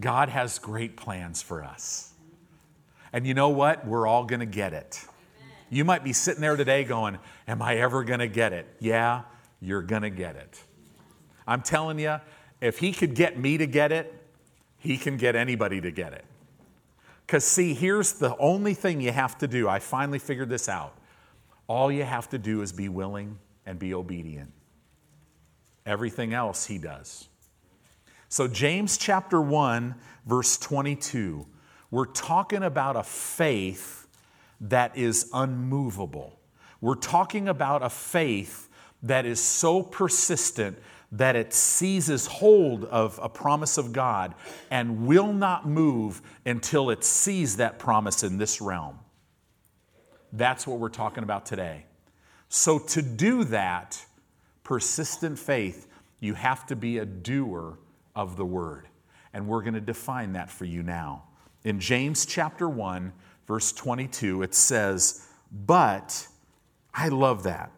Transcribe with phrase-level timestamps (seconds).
[0.00, 2.12] God has great plans for us.
[3.12, 3.86] And you know what?
[3.86, 5.04] We're all going to get it.
[5.68, 8.66] You might be sitting there today going, Am I ever going to get it?
[8.80, 9.22] Yeah,
[9.60, 10.62] you're going to get it.
[11.46, 12.20] I'm telling you,
[12.60, 14.12] if He could get me to get it,
[14.78, 16.24] He can get anybody to get it.
[17.26, 19.68] Because, see, here's the only thing you have to do.
[19.68, 20.96] I finally figured this out.
[21.68, 24.52] All you have to do is be willing and be obedient.
[25.86, 27.28] Everything else He does.
[28.32, 31.48] So, James chapter 1, verse 22,
[31.90, 34.06] we're talking about a faith
[34.60, 36.38] that is unmovable.
[36.80, 38.68] We're talking about a faith
[39.02, 40.78] that is so persistent
[41.10, 44.36] that it seizes hold of a promise of God
[44.70, 49.00] and will not move until it sees that promise in this realm.
[50.32, 51.84] That's what we're talking about today.
[52.48, 54.06] So, to do that,
[54.62, 55.88] persistent faith,
[56.20, 57.76] you have to be a doer
[58.14, 58.86] of the word.
[59.32, 61.24] And we're going to define that for you now.
[61.64, 63.12] In James chapter 1,
[63.46, 66.26] verse 22, it says, But,
[66.94, 67.70] I love that,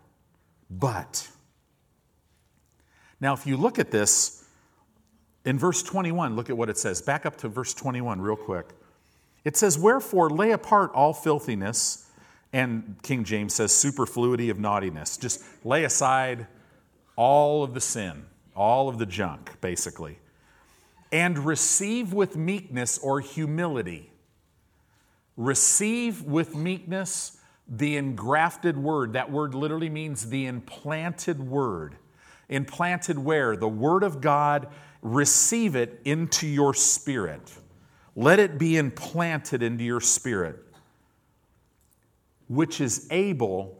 [0.70, 1.28] but.
[3.20, 4.44] Now, if you look at this,
[5.44, 7.02] in verse 21, look at what it says.
[7.02, 8.68] Back up to verse 21 real quick.
[9.44, 12.08] It says, Wherefore lay apart all filthiness,
[12.52, 15.16] and King James says superfluity of naughtiness.
[15.16, 16.46] Just lay aside
[17.16, 20.18] all of the sin, all of the junk, basically
[21.12, 24.10] and receive with meekness or humility.
[25.36, 29.12] Receive with meekness the engrafted word.
[29.12, 31.96] That word literally means the implanted word.
[32.48, 33.56] Implanted where?
[33.56, 34.68] The word of God,
[35.02, 37.52] receive it into your spirit.
[38.16, 40.56] Let it be implanted into your spirit,
[42.48, 43.78] which is able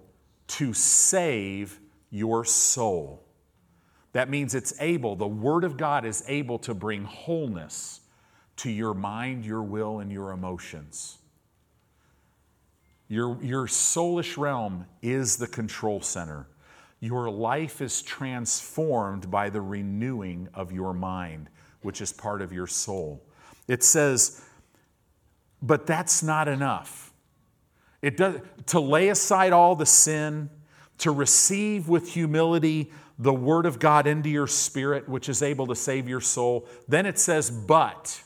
[0.48, 1.78] to save
[2.10, 3.21] your soul.
[4.12, 8.00] That means it's able, the Word of God is able to bring wholeness
[8.56, 11.18] to your mind, your will, and your emotions.
[13.08, 16.46] Your, your soulish realm is the control center.
[17.00, 21.48] Your life is transformed by the renewing of your mind,
[21.82, 23.22] which is part of your soul.
[23.66, 24.42] It says,
[25.60, 27.12] but that's not enough.
[28.02, 30.50] It does, to lay aside all the sin,
[31.02, 35.74] to receive with humility the Word of God into your spirit, which is able to
[35.74, 36.66] save your soul.
[36.88, 38.22] Then it says, but.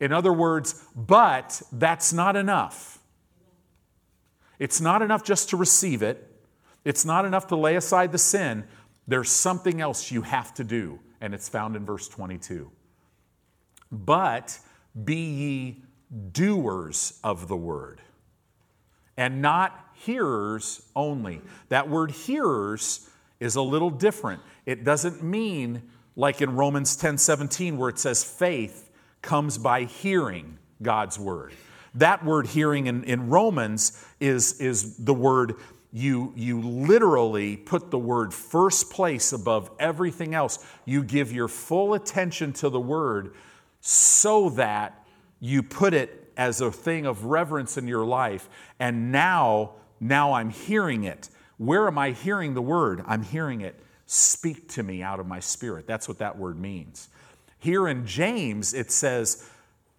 [0.00, 2.98] In other words, but that's not enough.
[4.58, 6.32] It's not enough just to receive it,
[6.84, 8.64] it's not enough to lay aside the sin.
[9.08, 12.70] There's something else you have to do, and it's found in verse 22.
[13.92, 14.58] But
[15.04, 15.82] be ye
[16.32, 18.00] doers of the word,
[19.16, 21.40] and not hearers only.
[21.68, 23.08] That word hearers
[23.40, 24.40] is a little different.
[24.64, 25.82] It doesn't mean
[26.16, 28.90] like in Romans 10 17, where it says faith
[29.22, 31.52] comes by hearing God's word.
[31.94, 35.54] That word hearing in, in Romans is, is the word
[35.92, 40.64] you, you literally put the word first place above everything else.
[40.84, 43.34] You give your full attention to the word
[43.80, 45.06] so that
[45.40, 48.48] you put it as a thing of reverence in your life.
[48.78, 51.28] And now, now I'm hearing it.
[51.58, 53.02] Where am I hearing the word?
[53.06, 55.86] I'm hearing it speak to me out of my spirit.
[55.86, 57.08] That's what that word means.
[57.58, 59.48] Here in James, it says,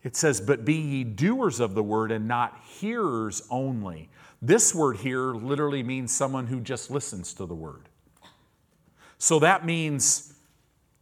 [0.01, 4.09] it says, but be ye doers of the word and not hearers only.
[4.41, 7.89] This word here literally means someone who just listens to the word.
[9.17, 10.33] So that means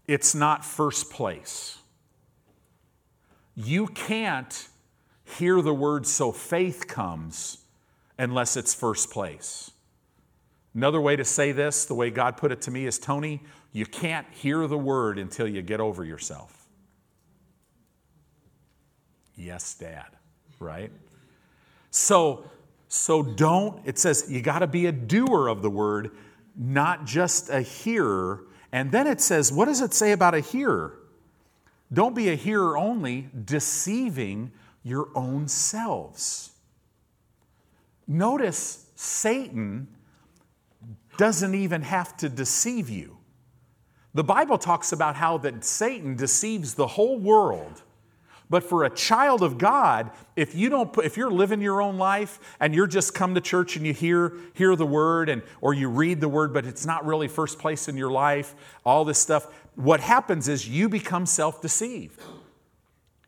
[0.08, 1.78] it's not first place.
[3.56, 4.68] You can't
[5.24, 7.65] hear the word so faith comes
[8.18, 9.72] unless it's first place.
[10.74, 13.86] Another way to say this, the way God put it to me, is Tony, you
[13.86, 16.68] can't hear the word until you get over yourself.
[19.38, 20.08] Yes, Dad,
[20.60, 20.92] right?
[21.92, 22.46] So,
[22.88, 26.12] so don't, it says you got to be a doer of the word,
[26.58, 28.44] not just a hearer.
[28.72, 31.00] And then it says, what does it say about a hearer?
[31.92, 34.52] Don't be a hearer only, deceiving
[34.84, 36.52] your own selves.
[38.08, 39.88] Notice Satan
[41.18, 43.18] doesn't even have to deceive you.
[44.14, 47.84] The Bible talks about how that Satan deceives the whole world.
[48.50, 51.98] But for a child of God, if you don't put, if you're living your own
[51.98, 55.74] life and you're just come to church and you hear hear the word and or
[55.74, 58.54] you read the word, but it's not really first place in your life,
[58.86, 62.22] all this stuff, what happens is you become self-deceived.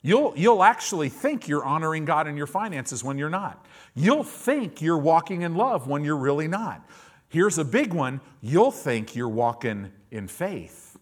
[0.01, 3.65] You'll, you'll actually think you're honoring God in your finances when you're not.
[3.95, 6.87] You'll think you're walking in love when you're really not.
[7.29, 10.97] Here's a big one you'll think you're walking in faith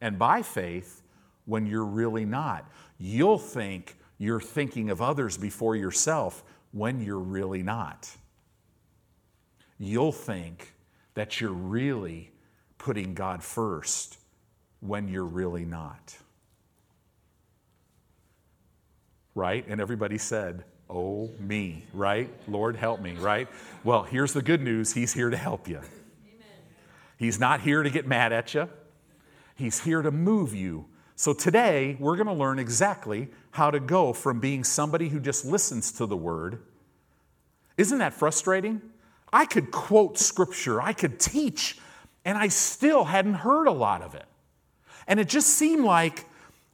[0.00, 1.02] and by faith
[1.44, 2.70] when you're really not.
[2.98, 6.42] you'll think you're thinking of others before yourself
[6.72, 8.10] when you're really not.
[9.78, 10.74] You'll think
[11.14, 12.32] that you're really
[12.78, 14.18] putting God first
[14.80, 16.16] when you're really not.
[19.38, 19.64] Right?
[19.68, 22.28] And everybody said, Oh, me, right?
[22.48, 23.46] Lord, help me, right?
[23.84, 25.76] Well, here's the good news He's here to help you.
[25.76, 26.56] Amen.
[27.18, 28.68] He's not here to get mad at you,
[29.54, 30.86] He's here to move you.
[31.14, 35.44] So today, we're going to learn exactly how to go from being somebody who just
[35.44, 36.58] listens to the word.
[37.76, 38.82] Isn't that frustrating?
[39.32, 41.78] I could quote scripture, I could teach,
[42.24, 44.26] and I still hadn't heard a lot of it.
[45.06, 46.24] And it just seemed like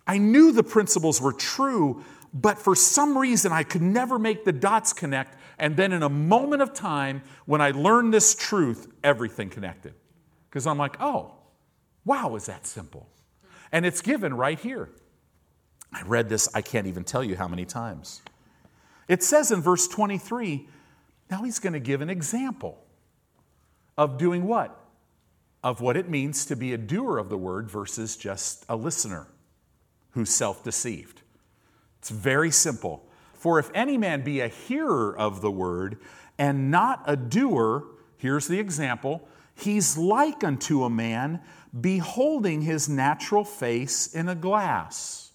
[0.06, 4.52] I knew the principles were true, but for some reason I could never make the
[4.52, 5.38] dots connect.
[5.56, 9.94] And then in a moment of time, when I learned this truth, everything connected.
[10.50, 11.32] Because I'm like, oh,
[12.04, 13.08] wow, is that simple?
[13.70, 14.90] And it's given right here.
[15.92, 18.20] I read this, I can't even tell you how many times.
[19.06, 20.66] It says in verse 23,
[21.31, 22.84] now he's going to give an example
[23.96, 24.76] of doing what?
[25.62, 29.28] Of what it means to be a doer of the word versus just a listener
[30.10, 31.22] who's self deceived.
[32.04, 33.02] It's very simple.
[33.32, 35.96] For if any man be a hearer of the word
[36.36, 37.86] and not a doer,
[38.18, 41.40] here's the example, he's like unto a man
[41.80, 45.32] beholding his natural face in a glass.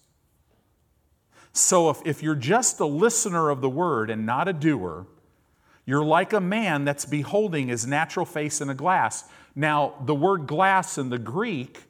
[1.52, 5.08] So if, if you're just a listener of the word and not a doer,
[5.84, 9.24] you're like a man that's beholding his natural face in a glass.
[9.56, 11.80] Now, the word glass in the Greek,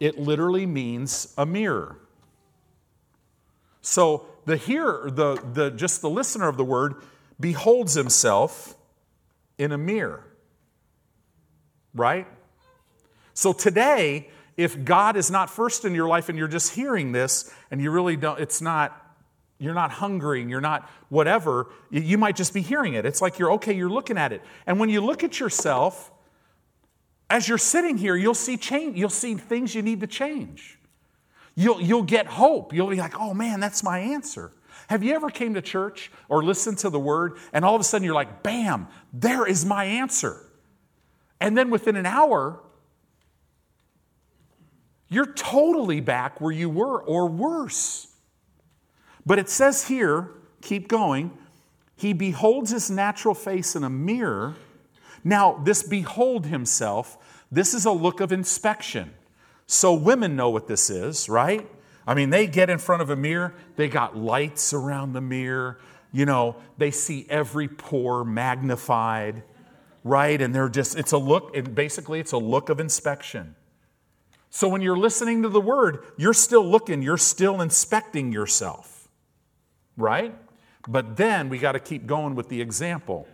[0.00, 2.00] it literally means a mirror.
[3.80, 6.96] So the hearer, the, the, just the listener of the word,
[7.38, 8.76] beholds himself
[9.58, 10.24] in a mirror.
[11.94, 12.26] Right?
[13.34, 17.52] So today, if God is not first in your life and you're just hearing this
[17.70, 19.14] and you really don't, it's not,
[19.58, 23.06] you're not hungering, you're not whatever, you might just be hearing it.
[23.06, 24.42] It's like you're okay, you're looking at it.
[24.66, 26.10] And when you look at yourself,
[27.30, 30.78] as you're sitting here, you'll see change, you'll see things you need to change.
[31.60, 32.72] You'll, you'll get hope.
[32.72, 34.52] You'll be like, oh man, that's my answer.
[34.86, 37.84] Have you ever came to church or listened to the word and all of a
[37.84, 40.36] sudden you're like, bam, there is my answer.
[41.40, 42.60] And then within an hour,
[45.08, 48.06] you're totally back where you were or worse.
[49.26, 50.30] But it says here,
[50.62, 51.36] keep going,
[51.96, 54.54] he beholds his natural face in a mirror.
[55.24, 57.18] Now, this behold himself,
[57.50, 59.12] this is a look of inspection.
[59.70, 61.68] So women know what this is, right?
[62.06, 65.78] I mean, they get in front of a mirror, they got lights around the mirror,
[66.10, 69.42] you know, they see every pore magnified,
[70.04, 70.40] right?
[70.40, 73.56] And they're just, it's a look, and basically it's a look of inspection.
[74.48, 79.10] So when you're listening to the word, you're still looking, you're still inspecting yourself,
[79.98, 80.34] right?
[80.88, 83.28] But then we got to keep going with the example.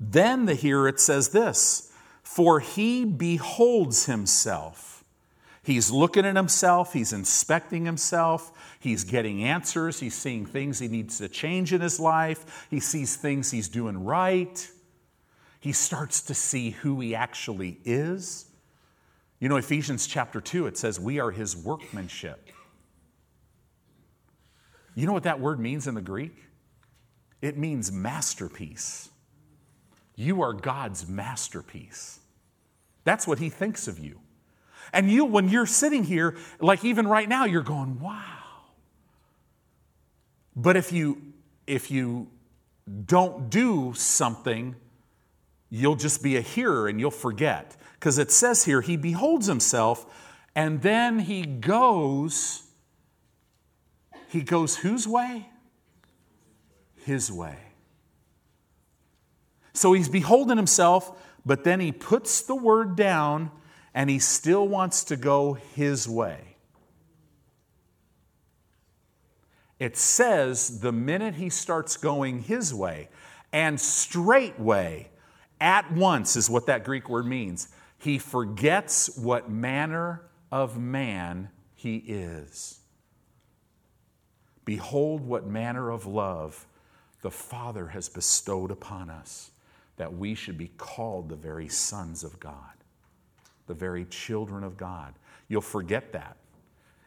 [0.00, 1.89] Then the here it says this
[2.30, 5.02] for he beholds himself.
[5.64, 11.18] He's looking at himself, he's inspecting himself, he's getting answers, he's seeing things he needs
[11.18, 14.70] to change in his life, he sees things he's doing right.
[15.58, 18.46] He starts to see who he actually is.
[19.40, 22.48] You know, Ephesians chapter 2, it says, We are his workmanship.
[24.94, 26.36] You know what that word means in the Greek?
[27.42, 29.08] It means masterpiece.
[30.14, 32.19] You are God's masterpiece.
[33.10, 34.20] That's what he thinks of you.
[34.92, 38.38] And you, when you're sitting here, like even right now, you're going, wow.
[40.54, 41.20] But if you
[41.66, 42.28] if you
[43.06, 44.76] don't do something,
[45.70, 47.76] you'll just be a hearer and you'll forget.
[47.94, 50.06] Because it says here, he beholds himself
[50.54, 52.62] and then he goes,
[54.28, 55.48] he goes whose way?
[57.04, 57.58] His way.
[59.72, 63.50] So he's beholding himself but then he puts the word down
[63.94, 66.56] and he still wants to go his way.
[69.78, 73.08] It says the minute he starts going his way,
[73.52, 75.08] and straightway,
[75.60, 77.68] at once is what that Greek word means.
[77.98, 82.80] He forgets what manner of man he is.
[84.66, 86.66] Behold, what manner of love
[87.22, 89.50] the Father has bestowed upon us
[90.00, 92.54] that we should be called the very sons of God,
[93.66, 95.12] the very children of God.
[95.46, 96.38] You'll forget that.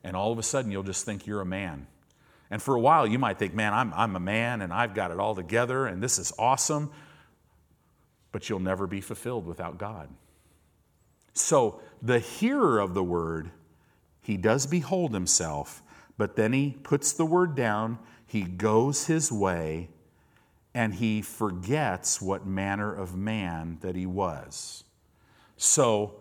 [0.03, 1.87] And all of a sudden, you'll just think you're a man.
[2.51, 5.09] And for a while, you might think, man, I'm, I'm a man and I've got
[5.09, 6.91] it all together and this is awesome.
[8.31, 10.07] But you'll never be fulfilled without God.
[11.33, 13.49] So, the hearer of the word,
[14.21, 15.81] he does behold himself,
[16.15, 17.97] But then he puts the word down,
[18.27, 19.89] he goes his way,
[20.73, 24.83] and he forgets what manner of man that he was.
[25.57, 26.15] So,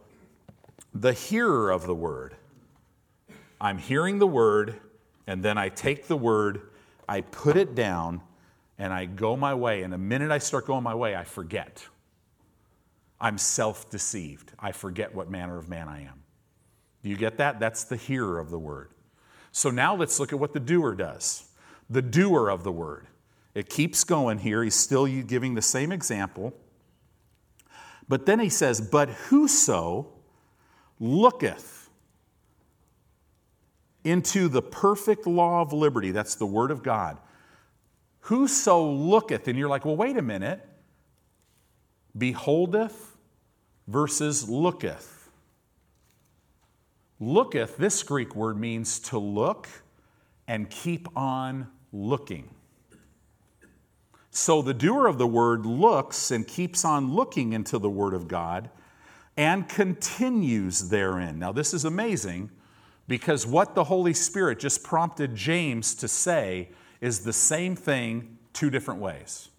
[0.94, 2.36] the hearer of the word,
[3.60, 4.78] I'm hearing the word,
[5.26, 6.60] and then I take the word,
[7.08, 8.20] I put it down,
[8.78, 9.82] and I go my way.
[9.82, 11.86] And the minute I start going my way, I forget.
[13.20, 14.52] I'm self deceived.
[14.58, 16.22] I forget what manner of man I am.
[17.02, 17.60] Do you get that?
[17.60, 18.90] That's the hearer of the word.
[19.52, 21.48] So now let's look at what the doer does.
[21.88, 23.06] The doer of the word.
[23.54, 24.62] It keeps going here.
[24.62, 26.54] He's still giving the same example.
[28.08, 30.08] But then he says, But whoso
[30.98, 31.90] looketh
[34.04, 37.18] into the perfect law of liberty, that's the word of God.
[38.20, 40.66] Whoso looketh, and you're like, Well, wait a minute.
[42.16, 43.16] Beholdeth
[43.86, 45.30] versus looketh.
[47.20, 49.68] Looketh, this Greek word means to look
[50.48, 52.50] and keep on looking.
[54.34, 58.28] So the doer of the word looks and keeps on looking into the word of
[58.28, 58.70] God
[59.36, 61.38] and continues therein.
[61.38, 62.50] Now, this is amazing
[63.06, 66.70] because what the Holy Spirit just prompted James to say
[67.02, 69.50] is the same thing two different ways.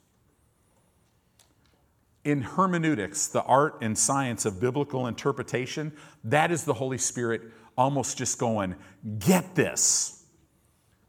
[2.23, 5.91] In hermeneutics, the art and science of biblical interpretation,
[6.23, 7.43] that is the Holy Spirit
[7.77, 8.75] almost just going,
[9.19, 10.23] get this.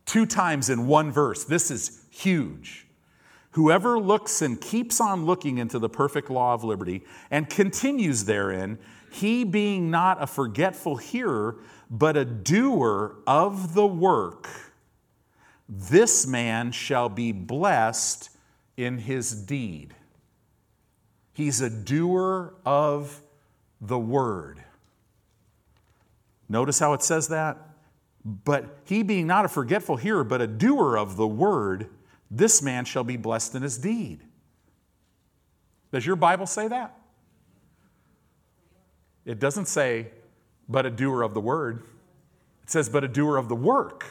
[0.04, 1.44] Two times in one verse.
[1.44, 2.83] This is huge.
[3.54, 8.78] Whoever looks and keeps on looking into the perfect law of liberty and continues therein,
[9.12, 14.48] he being not a forgetful hearer, but a doer of the work,
[15.68, 18.28] this man shall be blessed
[18.76, 19.94] in his deed.
[21.32, 23.22] He's a doer of
[23.80, 24.64] the word.
[26.48, 27.56] Notice how it says that?
[28.24, 31.88] But he being not a forgetful hearer, but a doer of the word,
[32.36, 34.20] this man shall be blessed in his deed.
[35.92, 36.98] Does your Bible say that?
[39.24, 40.08] It doesn't say,
[40.68, 41.84] but a doer of the word.
[42.62, 44.06] It says, but a doer of the work.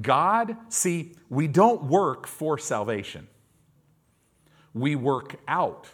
[0.00, 3.26] God, see, we don't work for salvation,
[4.74, 5.88] we work out.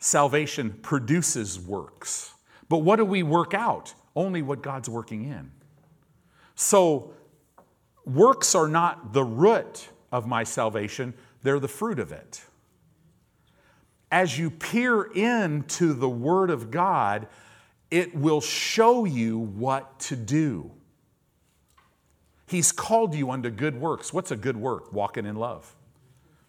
[0.00, 2.32] Salvation produces works.
[2.68, 3.94] But what do we work out?
[4.14, 5.50] Only what God's working in.
[6.54, 7.14] So
[8.08, 12.42] Works are not the root of my salvation, they're the fruit of it.
[14.10, 17.28] As you peer into the Word of God,
[17.90, 20.70] it will show you what to do.
[22.46, 24.12] He's called you unto good works.
[24.12, 24.90] What's a good work?
[24.92, 25.74] Walking in love,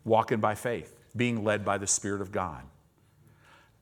[0.05, 2.63] walking by faith, being led by the Spirit of God.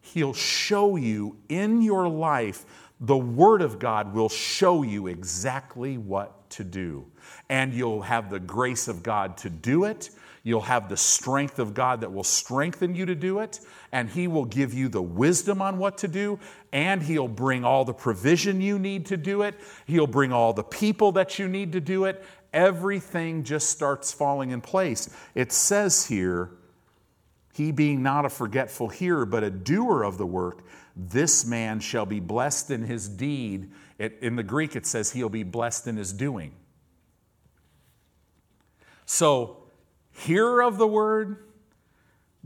[0.01, 2.65] He'll show you in your life,
[2.99, 7.05] the Word of God will show you exactly what to do
[7.49, 10.09] and you'll have the grace of God to do it.
[10.43, 13.59] You'll have the strength of God that will strengthen you to do it,
[13.91, 16.39] and He will give you the wisdom on what to do,
[16.71, 19.55] and He'll bring all the provision you need to do it.
[19.85, 22.23] He'll bring all the people that you need to do it.
[22.53, 25.09] Everything just starts falling in place.
[25.35, 26.51] It says here,
[27.53, 30.63] He being not a forgetful hearer, but a doer of the work,
[30.97, 33.71] this man shall be blessed in his deed.
[33.99, 36.53] It, in the Greek, it says he'll be blessed in his doing.
[39.05, 39.57] So,
[40.11, 41.45] hearer of the word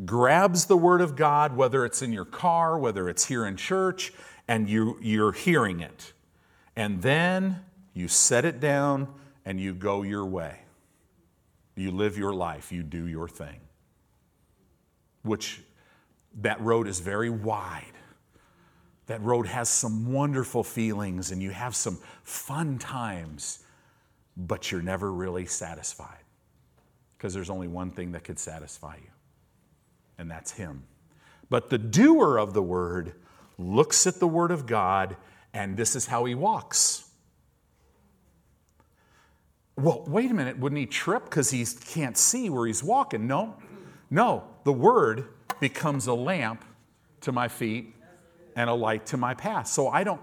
[0.04, 4.12] grabs the word of God, whether it's in your car, whether it's here in church,
[4.50, 6.12] and you, you're hearing it.
[6.76, 7.62] And then
[7.94, 9.14] you set it down
[9.46, 10.60] and you go your way.
[11.76, 13.60] You live your life, you do your thing.
[15.24, 15.62] Which
[16.42, 17.91] that road is very wide.
[19.12, 23.60] That road has some wonderful feelings and you have some fun times,
[24.38, 26.24] but you're never really satisfied
[27.18, 29.12] because there's only one thing that could satisfy you,
[30.18, 30.84] and that's Him.
[31.50, 33.16] But the doer of the word
[33.58, 35.18] looks at the word of God,
[35.54, 37.04] and this is how he walks.
[39.76, 43.28] Well, wait a minute, wouldn't he trip because he can't see where he's walking?
[43.28, 43.58] No,
[44.10, 45.26] no, the word
[45.60, 46.64] becomes a lamp
[47.20, 47.94] to my feet
[48.56, 49.68] and a light to my path.
[49.68, 50.22] So I don't.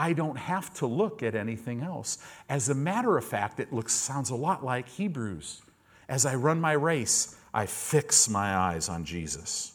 [0.00, 2.18] I don't have to look at anything else.
[2.48, 5.60] As a matter of fact, it looks sounds a lot like Hebrews.
[6.08, 9.72] As I run my race, I fix my eyes on Jesus.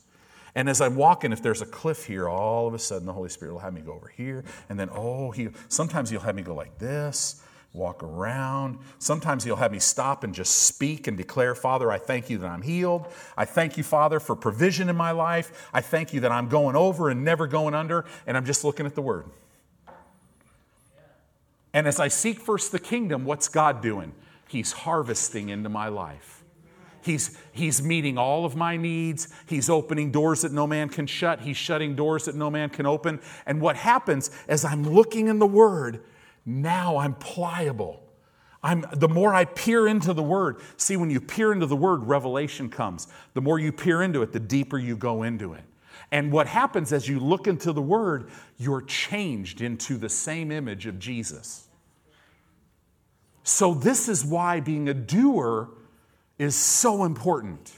[0.56, 3.30] And as I'm walking, if there's a cliff here, all of a sudden the Holy
[3.30, 4.46] Spirit will have me go over here.
[4.70, 8.77] And then, oh, he, sometimes he'll have me go like this, walk around.
[9.00, 12.48] Sometimes he'll have me stop and just speak and declare, Father, I thank you that
[12.48, 13.08] I'm healed.
[13.36, 15.70] I thank you, Father, for provision in my life.
[15.74, 18.06] I thank you that I'm going over and never going under.
[18.27, 19.25] And I'm just looking at the word.
[21.74, 24.13] And as I seek first the kingdom, what's God doing?
[24.48, 26.44] He's harvesting into my life.
[27.01, 29.27] He's, he's meeting all of my needs.
[29.48, 31.42] He's opening doors that no man can shut.
[31.42, 33.20] He's shutting doors that no man can open.
[33.48, 36.01] And what happens as I'm looking in the Word,
[36.46, 38.04] now I'm pliable.
[38.62, 42.06] I'm, the more I peer into the Word, see, when you peer into the Word,
[42.06, 43.08] revelation comes.
[43.34, 45.64] The more you peer into it, the deeper you go into it.
[46.12, 50.86] And what happens as you look into the Word, you're changed into the same image
[50.86, 51.68] of Jesus.
[53.44, 55.70] So, this is why being a doer
[56.38, 57.74] is so important.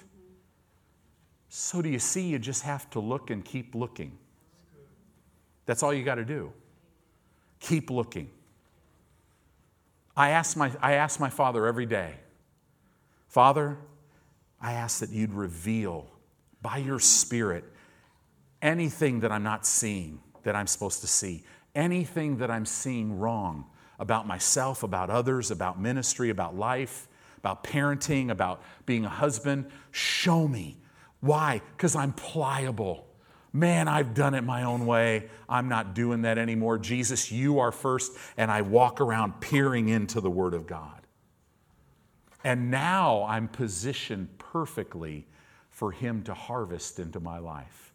[1.50, 4.18] So, do you see, you just have to look and keep looking.
[5.66, 6.54] That's all you got to do.
[7.60, 8.30] Keep looking.
[10.18, 12.16] I ask, my, I ask my Father every day,
[13.28, 13.78] Father,
[14.62, 16.08] I ask that you'd reveal
[16.62, 17.66] by your Spirit
[18.62, 21.44] anything that I'm not seeing that I'm supposed to see,
[21.76, 23.66] anything that I'm seeing wrong
[24.00, 27.08] about myself, about others, about ministry, about life,
[27.38, 29.70] about parenting, about being a husband.
[29.92, 30.78] Show me.
[31.20, 31.62] Why?
[31.76, 33.06] Because I'm pliable.
[33.56, 35.30] Man, I've done it my own way.
[35.48, 36.78] I'm not doing that anymore.
[36.78, 38.12] Jesus, you are first.
[38.36, 41.08] And I walk around peering into the Word of God.
[42.44, 45.26] And now I'm positioned perfectly
[45.70, 47.94] for Him to harvest into my life.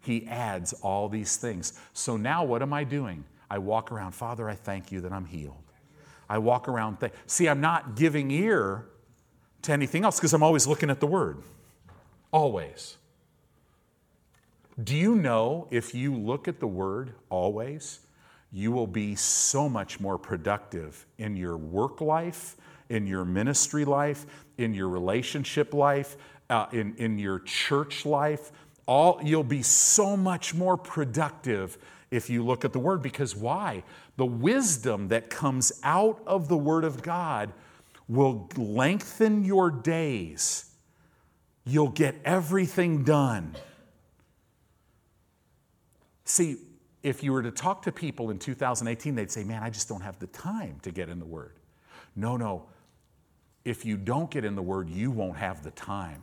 [0.00, 1.78] He adds all these things.
[1.92, 3.24] So now what am I doing?
[3.50, 5.62] I walk around, Father, I thank you that I'm healed.
[6.26, 8.86] I walk around, th- see, I'm not giving ear
[9.60, 11.42] to anything else because I'm always looking at the Word.
[12.32, 12.96] Always.
[14.82, 18.00] Do you know if you look at the Word always,
[18.50, 22.56] you will be so much more productive in your work life,
[22.88, 24.26] in your ministry life,
[24.56, 26.16] in your relationship life,
[26.48, 28.50] uh, in, in your church life?
[28.86, 31.78] All, you'll be so much more productive
[32.10, 33.02] if you look at the Word.
[33.02, 33.84] Because why?
[34.16, 37.52] The wisdom that comes out of the Word of God
[38.08, 40.70] will lengthen your days.
[41.64, 43.54] You'll get everything done.
[46.32, 46.56] See,
[47.02, 50.00] if you were to talk to people in 2018, they'd say, Man, I just don't
[50.00, 51.58] have the time to get in the Word.
[52.16, 52.68] No, no.
[53.66, 56.22] If you don't get in the Word, you won't have the time.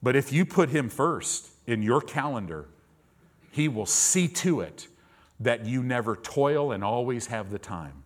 [0.00, 2.68] But if you put Him first in your calendar,
[3.50, 4.86] He will see to it
[5.40, 8.04] that you never toil and always have the time.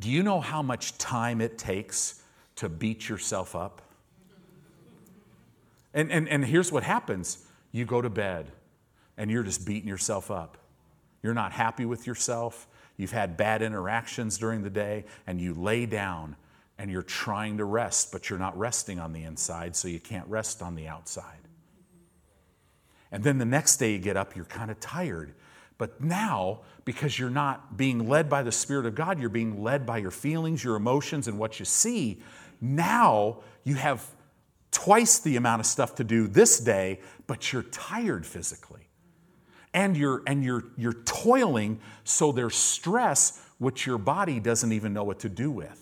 [0.00, 2.22] Do you know how much time it takes
[2.56, 3.80] to beat yourself up?
[5.94, 7.43] And, and, and here's what happens
[7.74, 8.52] you go to bed
[9.16, 10.58] and you're just beating yourself up.
[11.24, 12.68] You're not happy with yourself.
[12.96, 16.36] You've had bad interactions during the day, and you lay down
[16.78, 20.26] and you're trying to rest, but you're not resting on the inside, so you can't
[20.28, 21.48] rest on the outside.
[23.10, 25.34] And then the next day you get up, you're kind of tired.
[25.76, 29.84] But now, because you're not being led by the Spirit of God, you're being led
[29.84, 32.20] by your feelings, your emotions, and what you see.
[32.60, 34.06] Now you have
[34.74, 38.88] twice the amount of stuff to do this day, but you're tired physically.
[39.72, 45.02] And you're, and you're, you're toiling, so there's stress, which your body doesn't even know
[45.02, 45.80] what to do with.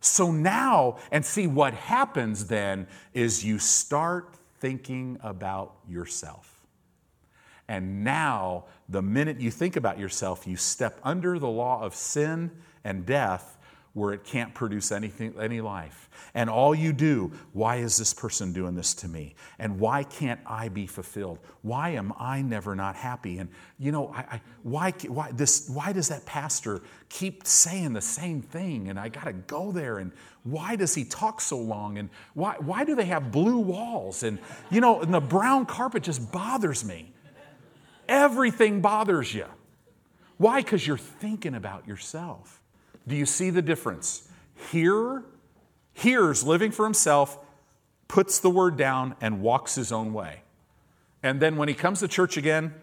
[0.00, 6.52] So now, and see what happens then is you start thinking about yourself.
[7.68, 12.50] And now, the minute you think about yourself, you step under the law of sin
[12.84, 13.55] and death
[13.96, 16.10] where it can't produce anything, any life.
[16.34, 19.34] And all you do, why is this person doing this to me?
[19.58, 21.38] And why can't I be fulfilled?
[21.62, 23.38] Why am I never not happy?
[23.38, 28.02] And you know, I, I, why, why, this, why does that pastor keep saying the
[28.02, 28.90] same thing?
[28.90, 29.96] And I got to go there.
[29.96, 31.96] And why does he talk so long?
[31.96, 34.24] And why, why do they have blue walls?
[34.24, 34.38] And
[34.70, 37.14] you know, and the brown carpet just bothers me.
[38.10, 39.46] Everything bothers you.
[40.36, 40.60] Why?
[40.60, 42.60] Because you're thinking about yourself.
[43.06, 44.28] Do you see the difference?
[44.70, 45.24] Here,
[45.92, 47.38] hears living for himself,
[48.08, 50.42] puts the word down, and walks his own way.
[51.22, 52.74] And then when he comes to church again,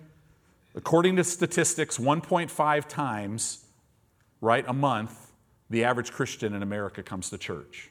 [0.76, 3.66] according to statistics, 1.5 times,
[4.42, 5.32] right, a month,
[5.70, 7.90] the average Christian in America comes to church.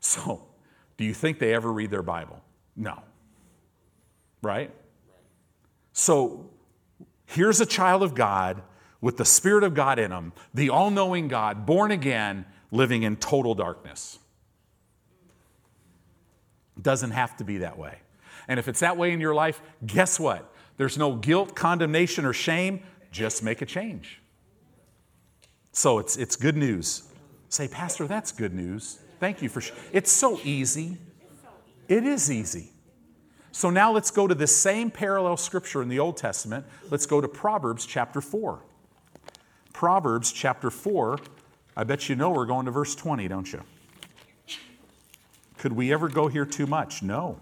[0.00, 0.48] So,
[0.96, 2.42] do you think they ever read their Bible?
[2.74, 3.02] No.
[4.42, 4.72] Right?
[5.92, 6.50] So,
[7.26, 8.62] here's a child of God
[9.02, 13.16] with the Spirit of God in them, the all knowing God, born again, living in
[13.16, 14.18] total darkness.
[16.80, 17.98] Doesn't have to be that way.
[18.48, 20.50] And if it's that way in your life, guess what?
[20.78, 22.82] There's no guilt, condemnation, or shame.
[23.10, 24.20] Just make a change.
[25.72, 27.02] So it's, it's good news.
[27.48, 28.98] Say, Pastor, that's good news.
[29.20, 29.60] Thank you for.
[29.60, 29.72] Sh-.
[29.92, 30.96] It's so easy.
[31.88, 32.70] It is easy.
[33.50, 36.64] So now let's go to the same parallel scripture in the Old Testament.
[36.90, 38.62] Let's go to Proverbs chapter 4.
[39.82, 41.18] Proverbs chapter 4.
[41.76, 43.60] I bet you know we're going to verse 20, don't you?
[45.58, 47.02] Could we ever go here too much?
[47.02, 47.40] No.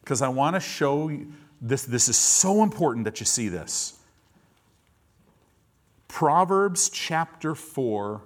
[0.00, 4.00] Because I want to show you this, this is so important that you see this.
[6.08, 8.20] Proverbs chapter 4,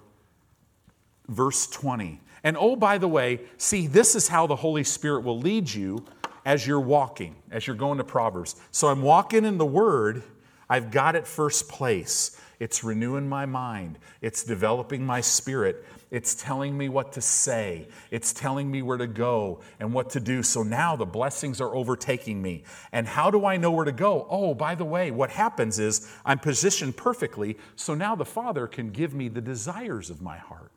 [1.27, 2.19] verse 20.
[2.43, 6.03] And oh, by the way, see, this is how the Holy Spirit will lead you
[6.45, 8.55] as you're walking, as you're going to Proverbs.
[8.71, 10.23] So I'm walking in the Word,
[10.69, 12.39] I've got it first place.
[12.59, 18.31] It's renewing my mind, it's developing my spirit, it's telling me what to say, it's
[18.31, 20.41] telling me where to go and what to do.
[20.41, 22.63] So now the blessings are overtaking me.
[22.93, 24.25] And how do I know where to go?
[24.29, 28.91] Oh, by the way, what happens is I'm positioned perfectly, so now the Father can
[28.91, 30.71] give me the desires of my heart.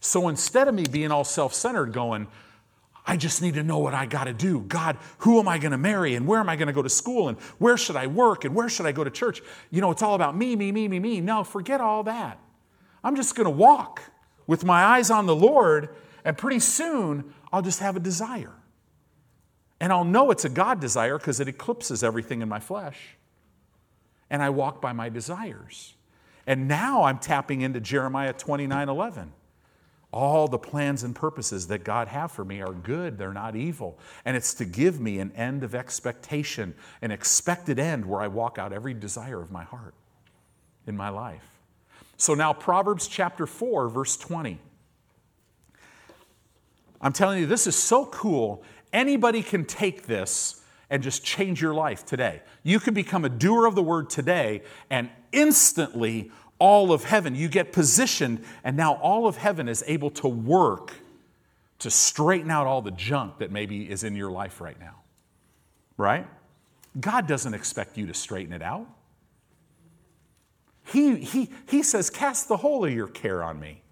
[0.00, 2.26] So instead of me being all self centered, going,
[3.10, 4.60] I just need to know what I got to do.
[4.60, 6.14] God, who am I going to marry?
[6.14, 7.28] And where am I going to go to school?
[7.28, 8.44] And where should I work?
[8.44, 9.42] And where should I go to church?
[9.72, 11.20] You know, it's all about me, me, me, me, me.
[11.20, 12.38] No, forget all that.
[13.02, 14.00] I'm just going to walk
[14.46, 15.88] with my eyes on the Lord,
[16.24, 18.54] and pretty soon I'll just have a desire.
[19.80, 23.16] And I'll know it's a God desire because it eclipses everything in my flesh.
[24.30, 25.94] And I walk by my desires.
[26.46, 29.32] And now I'm tapping into Jeremiah 29 11.
[30.12, 33.98] All the plans and purposes that God have for me are good, they're not evil.
[34.24, 38.58] And it's to give me an end of expectation, an expected end where I walk
[38.58, 39.94] out every desire of my heart
[40.86, 41.44] in my life.
[42.16, 44.58] So now, Proverbs chapter 4, verse 20.
[47.00, 48.62] I'm telling you, this is so cool.
[48.92, 52.42] Anybody can take this and just change your life today.
[52.62, 57.34] You can become a doer of the word today and instantly all of heaven.
[57.34, 60.92] You get positioned, and now all of heaven is able to work
[61.80, 65.00] to straighten out all the junk that maybe is in your life right now.
[65.96, 66.26] Right?
[66.98, 68.86] God doesn't expect you to straighten it out.
[70.84, 73.82] He, he, he says, Cast the whole of your care on me.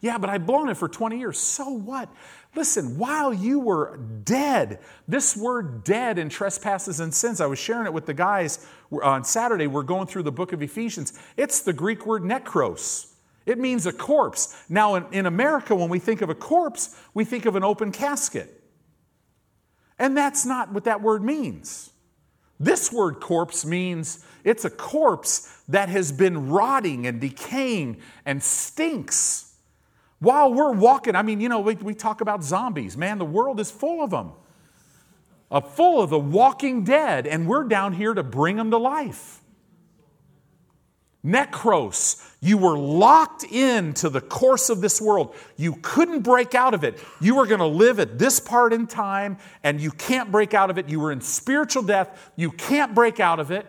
[0.00, 1.38] Yeah, but I've blown it for 20 years.
[1.38, 2.08] So what?
[2.54, 7.86] Listen, while you were dead, this word dead in trespasses and sins, I was sharing
[7.86, 9.66] it with the guys uh, on Saturday.
[9.66, 11.18] We're going through the book of Ephesians.
[11.36, 13.10] It's the Greek word nekros.
[13.44, 14.56] It means a corpse.
[14.68, 17.92] Now, in, in America, when we think of a corpse, we think of an open
[17.92, 18.62] casket.
[19.98, 21.90] And that's not what that word means.
[22.58, 29.43] This word corpse means it's a corpse that has been rotting and decaying and stinks.
[30.24, 32.96] While we're walking, I mean, you know, we, we talk about zombies.
[32.96, 34.32] Man, the world is full of them,
[35.50, 39.42] uh, full of the walking dead, and we're down here to bring them to life.
[41.22, 45.34] Nekros, you were locked into the course of this world.
[45.56, 46.98] You couldn't break out of it.
[47.20, 50.70] You were going to live at this part in time, and you can't break out
[50.70, 50.88] of it.
[50.88, 52.32] You were in spiritual death.
[52.34, 53.66] You can't break out of it.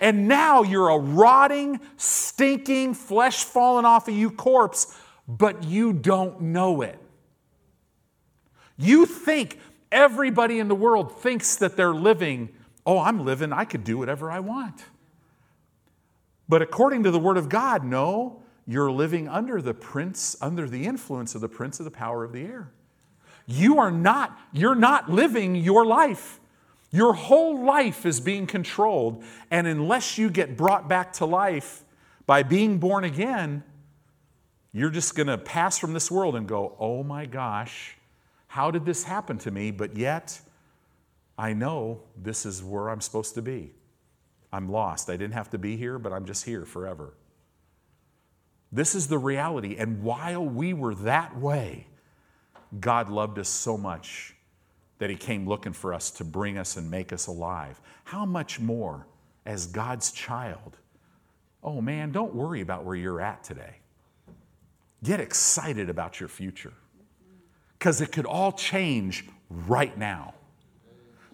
[0.00, 6.40] And now you're a rotting, stinking, flesh falling off of you corpse but you don't
[6.40, 6.98] know it.
[8.76, 9.58] You think
[9.90, 12.48] everybody in the world thinks that they're living,
[12.84, 14.84] oh, I'm living, I could do whatever I want.
[16.48, 20.86] But according to the Word of God, no, you're living under the prince, under the
[20.86, 22.72] influence of the prince of the power of the air.
[23.46, 26.40] You are not, you're not living your life.
[26.90, 29.24] Your whole life is being controlled.
[29.50, 31.84] And unless you get brought back to life
[32.26, 33.64] by being born again,
[34.72, 37.96] you're just going to pass from this world and go, oh my gosh,
[38.46, 39.70] how did this happen to me?
[39.70, 40.40] But yet,
[41.36, 43.72] I know this is where I'm supposed to be.
[44.52, 45.08] I'm lost.
[45.08, 47.14] I didn't have to be here, but I'm just here forever.
[48.70, 49.76] This is the reality.
[49.78, 51.86] And while we were that way,
[52.80, 54.34] God loved us so much
[54.98, 57.80] that He came looking for us to bring us and make us alive.
[58.04, 59.06] How much more
[59.44, 60.78] as God's child?
[61.62, 63.76] Oh man, don't worry about where you're at today.
[65.02, 66.72] Get excited about your future
[67.78, 70.34] because it could all change right now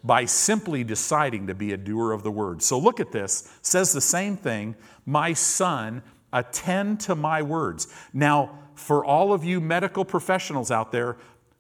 [0.03, 2.63] by simply deciding to be a doer of the word.
[2.63, 6.03] So look at this, says the same thing, my son,
[6.33, 7.89] attend to my words.
[8.13, 11.17] Now, for all of you medical professionals out there,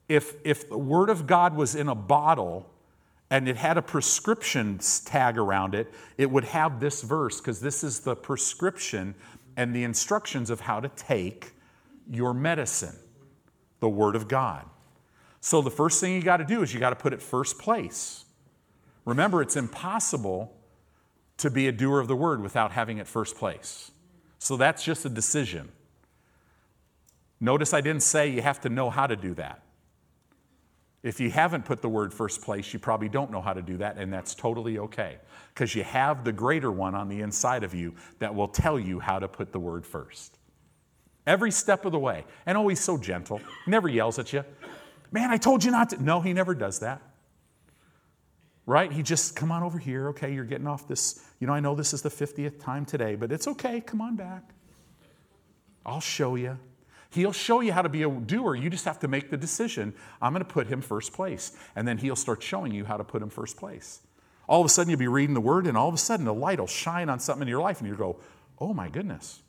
[0.08, 2.70] if, if the word of God was in a bottle
[3.30, 7.84] and it had a prescription tag around it, it would have this verse because this
[7.84, 9.14] is the prescription
[9.56, 11.52] and the instructions of how to take
[12.10, 12.96] your medicine,
[13.80, 14.64] the Word of God.
[15.40, 17.58] So the first thing you got to do is you got to put it first
[17.58, 18.24] place.
[19.04, 20.54] Remember, it's impossible
[21.38, 23.90] to be a doer of the Word without having it first place.
[24.38, 25.70] So that's just a decision.
[27.40, 29.62] Notice I didn't say you have to know how to do that.
[31.02, 33.76] If you haven't put the word first place, you probably don't know how to do
[33.76, 35.18] that, and that's totally okay
[35.54, 38.98] because you have the greater one on the inside of you that will tell you
[38.98, 40.37] how to put the word first.
[41.28, 42.24] Every step of the way.
[42.46, 44.44] And always so gentle, never yells at you.
[45.12, 46.02] Man, I told you not to.
[46.02, 47.02] No, he never does that.
[48.64, 48.90] Right?
[48.90, 50.08] He just, come on over here.
[50.08, 51.22] Okay, you're getting off this.
[51.38, 53.82] You know, I know this is the 50th time today, but it's okay.
[53.82, 54.42] Come on back.
[55.84, 56.58] I'll show you.
[57.10, 58.54] He'll show you how to be a doer.
[58.54, 59.92] You just have to make the decision.
[60.22, 61.52] I'm going to put him first place.
[61.76, 64.00] And then he'll start showing you how to put him first place.
[64.48, 66.32] All of a sudden, you'll be reading the word, and all of a sudden, the
[66.32, 68.18] light will shine on something in your life, and you'll go,
[68.58, 69.42] Oh my goodness,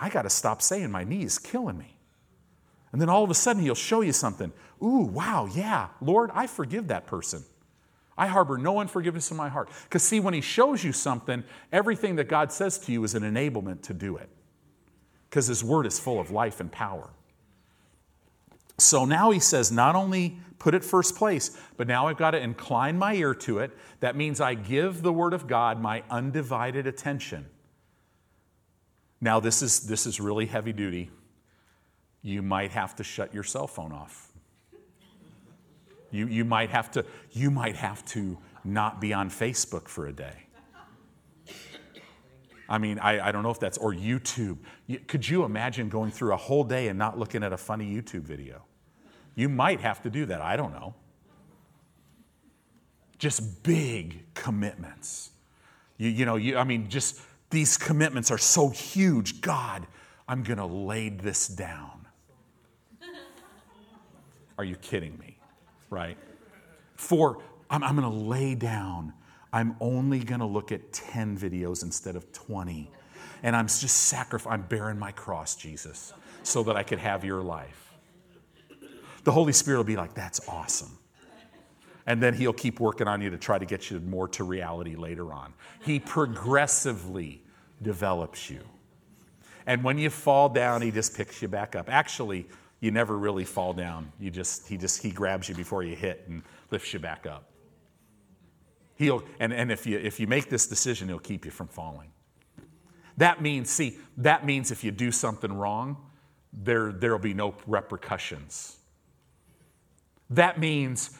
[0.00, 1.96] I got to stop saying my knee is killing me.
[2.92, 4.52] And then all of a sudden, he'll show you something.
[4.82, 7.44] Ooh, wow, yeah, Lord, I forgive that person.
[8.16, 9.70] I harbor no unforgiveness in my heart.
[9.84, 13.22] Because, see, when he shows you something, everything that God says to you is an
[13.22, 14.28] enablement to do it
[15.28, 17.10] because his word is full of life and power.
[18.78, 22.38] So now he says, not only put it first place, but now I've got to
[22.38, 23.76] incline my ear to it.
[24.00, 27.46] That means I give the word of God my undivided attention.
[29.20, 31.10] Now, this is, this is really heavy duty.
[32.22, 34.32] You might have to shut your cell phone off.
[36.10, 40.12] You, you, might have to, you might have to not be on Facebook for a
[40.12, 40.46] day.
[42.68, 44.58] I mean, I, I don't know if that's, or YouTube.
[45.06, 48.22] Could you imagine going through a whole day and not looking at a funny YouTube
[48.22, 48.62] video?
[49.34, 50.40] You might have to do that.
[50.40, 50.94] I don't know.
[53.18, 55.30] Just big commitments.
[55.96, 59.40] You, you know, you, I mean, just these commitments are so huge.
[59.40, 59.86] God,
[60.26, 62.06] I'm going to lay this down.
[64.58, 65.38] Are you kidding me?
[65.90, 66.16] Right?
[66.96, 69.12] For I'm, I'm going to lay down
[69.52, 72.90] I'm only going to look at 10 videos instead of 20.
[73.42, 77.42] And I'm just sacrificing, I'm bearing my cross, Jesus, so that I could have your
[77.42, 77.94] life.
[79.24, 80.97] The Holy Spirit will be like, that's awesome.
[82.08, 84.96] And then he'll keep working on you to try to get you more to reality
[84.96, 85.52] later on.
[85.84, 87.42] He progressively
[87.82, 88.60] develops you.
[89.66, 91.90] And when you fall down, he just picks you back up.
[91.90, 92.48] Actually,
[92.80, 94.10] you never really fall down.
[94.18, 97.44] You just, he just, he grabs you before you hit and lifts you back up.
[98.94, 102.08] He'll, and, and if, you, if you make this decision, he'll keep you from falling.
[103.18, 105.98] That means, see, that means if you do something wrong,
[106.54, 108.78] there, there'll be no repercussions.
[110.30, 111.10] That means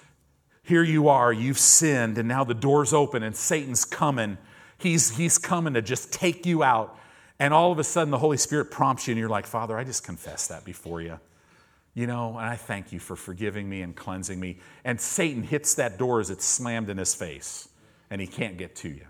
[0.68, 4.37] here you are, you've sinned, and now the door's open and Satan's coming.
[4.76, 6.98] He's, he's coming to just take you out.
[7.38, 9.85] And all of a sudden, the Holy Spirit prompts you, and you're like, Father, I
[9.85, 11.18] just confess that before you.
[11.94, 14.59] You know, and I thank you for forgiving me and cleansing me.
[14.85, 17.70] And Satan hits that door as it's slammed in his face
[18.11, 19.07] and he can't get to you.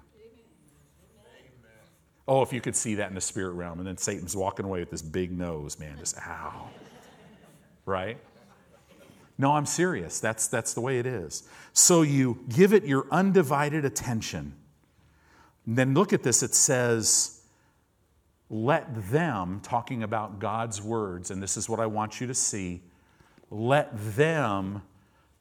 [2.28, 3.78] Oh, if you could see that in the spirit realm.
[3.78, 6.68] And then Satan's walking away with this big nose, man, just ow.
[7.84, 8.18] Right?
[9.38, 10.18] No, I'm serious.
[10.18, 11.48] That's, that's the way it is.
[11.72, 14.54] So you give it your undivided attention.
[15.64, 16.42] And then look at this.
[16.42, 17.40] It says,
[18.50, 22.82] let them, talking about God's words, and this is what I want you to see,
[23.50, 24.82] let them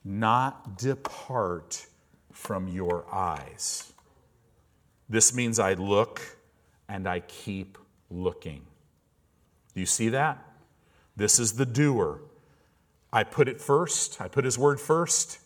[0.03, 1.87] not depart
[2.31, 3.91] from your eyes.
[5.09, 6.21] This means I look
[6.87, 7.77] and I keep
[8.09, 8.61] looking.
[9.73, 10.43] Do you see that?
[11.15, 12.21] This is the doer.
[13.11, 15.39] I put it first, I put his word first,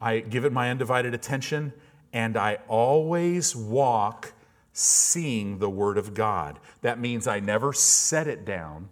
[0.00, 1.72] I give it my undivided attention,
[2.12, 4.32] and I always walk
[4.72, 6.58] seeing the word of God.
[6.82, 8.88] That means I never set it down.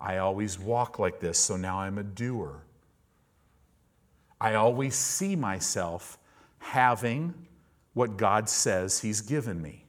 [0.00, 2.62] I always walk like this, so now I'm a doer.
[4.40, 6.18] I always see myself
[6.58, 7.34] having
[7.92, 9.84] what God says He's given me,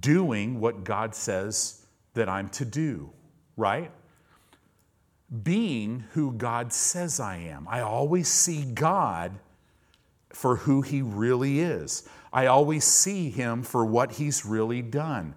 [0.00, 3.10] doing what God says that I'm to do,
[3.56, 3.90] right?
[5.42, 7.66] Being who God says I am.
[7.68, 9.32] I always see God
[10.30, 12.08] for who He really is.
[12.32, 15.34] I always see Him for what He's really done.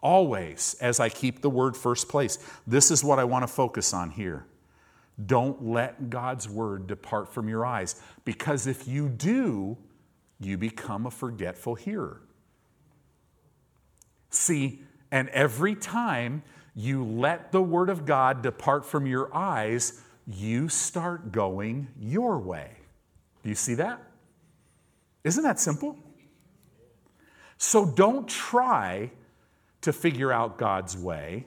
[0.00, 2.38] Always, as I keep the word first place.
[2.66, 4.46] This is what I want to focus on here.
[5.26, 9.76] Don't let God's word depart from your eyes, because if you do,
[10.40, 12.22] you become a forgetful hearer.
[14.30, 16.42] See, and every time
[16.74, 22.70] you let the word of God depart from your eyes, you start going your way.
[23.42, 24.02] Do you see that?
[25.24, 25.96] Isn't that simple?
[27.58, 29.10] So don't try
[29.82, 31.46] to figure out God's way.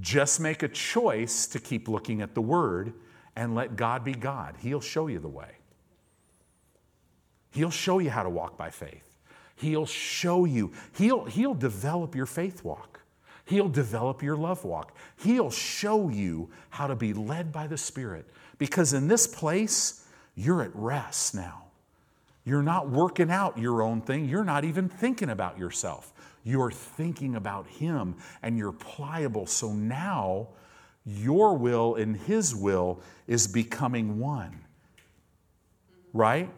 [0.00, 2.94] Just make a choice to keep looking at the Word
[3.36, 4.56] and let God be God.
[4.60, 5.56] He'll show you the way.
[7.50, 9.18] He'll show you how to walk by faith.
[9.56, 12.91] He'll show you, he'll, he'll develop your faith walk.
[13.44, 14.96] He'll develop your love walk.
[15.16, 18.28] He'll show you how to be led by the Spirit
[18.58, 21.64] Because in this place, you're at rest now.
[22.44, 24.28] You're not working out your own thing.
[24.28, 26.12] You're not even thinking about yourself.
[26.44, 29.46] You're thinking about Him and you're pliable.
[29.46, 30.48] So now
[31.04, 34.60] your will and His will is becoming one.
[36.12, 36.50] Right?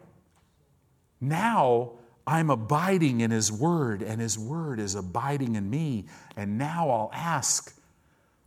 [1.21, 1.93] Now
[2.27, 6.05] I'm abiding in His Word and His Word is abiding in me.
[6.35, 7.75] And now I'll ask,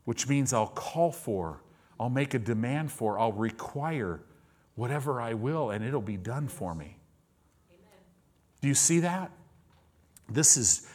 [0.05, 1.63] which means I'll call for,
[2.01, 4.21] I'll make a demand for, I'll require
[4.75, 6.97] whatever I will, and it'll be done for me.
[7.71, 8.01] Amen.
[8.61, 9.31] Do you see that?
[10.29, 10.89] This is,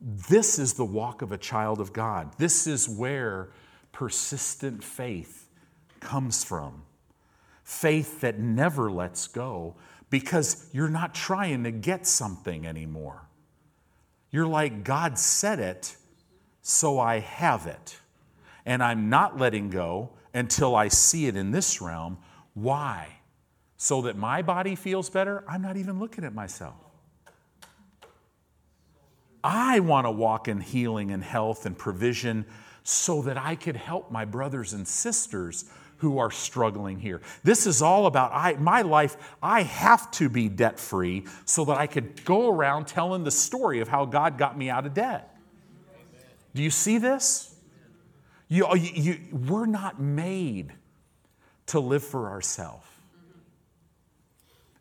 [0.00, 2.32] this is the walk of a child of God.
[2.38, 3.50] This is where
[3.92, 5.48] persistent faith
[6.00, 6.82] comes from.
[7.64, 9.76] Faith that never lets go
[10.10, 13.22] because you're not trying to get something anymore.
[14.30, 15.96] You're like, God said it,
[16.62, 17.98] so I have it.
[18.66, 22.18] And I'm not letting go until I see it in this realm.
[22.54, 23.16] Why?
[23.76, 25.44] So that my body feels better?
[25.48, 26.74] I'm not even looking at myself.
[29.42, 32.44] I want to walk in healing and health and provision
[32.82, 35.64] so that I could help my brothers and sisters
[36.00, 37.20] who are struggling here.
[37.44, 39.16] This is all about I, my life.
[39.42, 43.80] I have to be debt free so that I could go around telling the story
[43.80, 45.36] of how God got me out of debt.
[46.54, 47.54] Do you see this?
[48.48, 50.72] You, you, you, we're not made
[51.66, 52.86] to live for ourselves.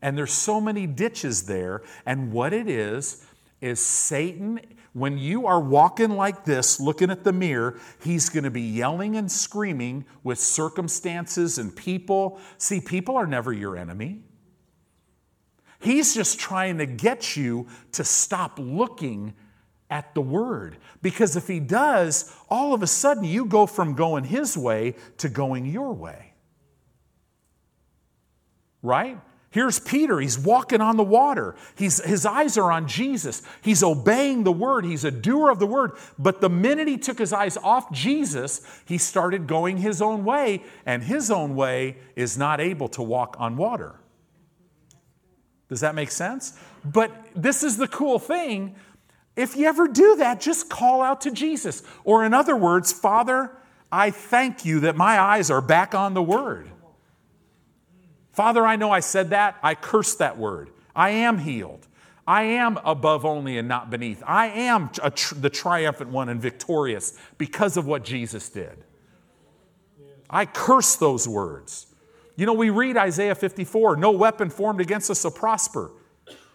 [0.01, 1.84] And there's so many ditches there.
[2.05, 3.25] And what it is,
[3.62, 4.60] is Satan
[4.93, 9.15] when you are walking like this, looking at the mirror, he's going to be yelling
[9.15, 12.39] and screaming with circumstances and people.
[12.58, 14.22] See, people are never your enemy.
[15.80, 19.34] He's just trying to get you to stop looking
[19.89, 20.78] at the word.
[21.02, 25.30] Because if he does, all of a sudden you go from going his way to
[25.30, 26.34] going your way.
[28.82, 29.19] Right?
[29.51, 30.19] Here's Peter.
[30.19, 31.55] He's walking on the water.
[31.75, 33.41] He's, his eyes are on Jesus.
[33.63, 34.85] He's obeying the word.
[34.85, 35.93] He's a doer of the word.
[36.19, 40.63] But the minute he took his eyes off Jesus, he started going his own way,
[40.85, 43.99] and his own way is not able to walk on water.
[45.67, 46.59] Does that make sense?
[46.85, 48.75] But this is the cool thing.
[49.35, 51.81] If you ever do that, just call out to Jesus.
[52.03, 53.51] Or, in other words, Father,
[53.91, 56.69] I thank you that my eyes are back on the word.
[58.39, 59.58] Father, I know I said that.
[59.62, 60.69] I curse that word.
[60.95, 61.86] I am healed.
[62.25, 64.23] I am above only and not beneath.
[64.25, 68.86] I am tr- the triumphant one and victorious because of what Jesus did.
[70.30, 71.88] I curse those words.
[72.38, 75.91] You know, we read Isaiah 54 no weapon formed against us will prosper.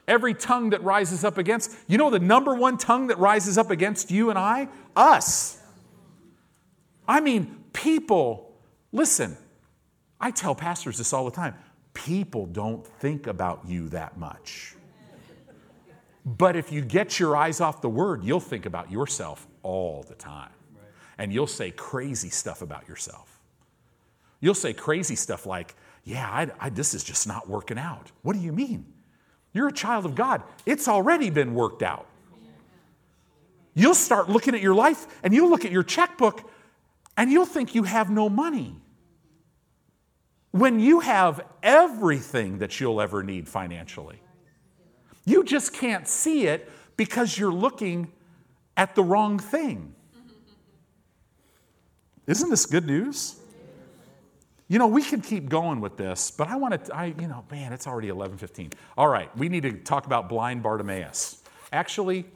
[0.08, 3.70] Every tongue that rises up against, you know, the number one tongue that rises up
[3.70, 4.68] against you and I?
[4.96, 5.60] Us.
[7.06, 8.54] I mean, people,
[8.90, 9.36] listen,
[10.18, 11.56] I tell pastors this all the time
[11.94, 14.74] people don't think about you that much.
[16.26, 20.14] But if you get your eyes off the word, you'll think about yourself all the
[20.14, 20.50] time.
[21.18, 23.38] And you'll say crazy stuff about yourself.
[24.40, 28.10] You'll say crazy stuff like, Yeah, I, I, this is just not working out.
[28.22, 28.86] What do you mean?
[29.52, 32.06] You're a child of God, it's already been worked out.
[33.74, 36.48] You'll start looking at your life and you'll look at your checkbook
[37.16, 38.76] and you'll think you have no money
[40.54, 44.20] when you have everything that you'll ever need financially.
[45.24, 48.12] You just can't see it because you're looking
[48.76, 49.96] at the wrong thing.
[52.28, 53.34] Isn't this good news?
[54.68, 57.44] You know, we can keep going with this, but I want to, I, you know,
[57.50, 58.74] man, it's already 11:15.
[58.96, 61.42] All right, we need to talk about blind Bartimaeus.
[61.72, 62.26] Actually,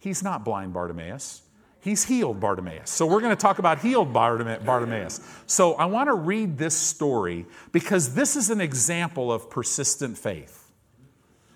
[0.00, 1.42] he's not blind Bartimaeus.
[1.80, 2.90] He's healed Bartimaeus.
[2.90, 5.20] So we're going to talk about healed Bartimaeus.
[5.46, 10.70] So I want to read this story because this is an example of persistent faith.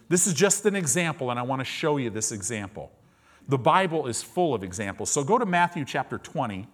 [0.09, 2.93] This is just an example, and I want to show you this example.
[3.49, 5.11] The Bible is full of examples.
[5.11, 6.69] So go to Matthew chapter 20.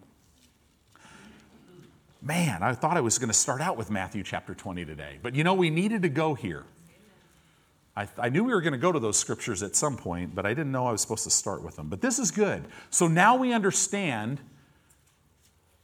[2.21, 5.35] Man, I thought I was going to start out with Matthew chapter 20 today, but
[5.35, 6.65] you know, we needed to go here.
[7.99, 10.47] I, I knew we were going to go to those scriptures at some point, but
[10.47, 11.89] I didn't know I was supposed to start with them.
[11.89, 12.65] But this is good.
[12.91, 14.41] So now we understand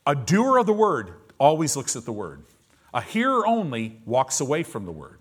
[0.07, 2.45] a doer of the word always looks at the word,
[2.93, 5.19] a hearer only walks away from the word.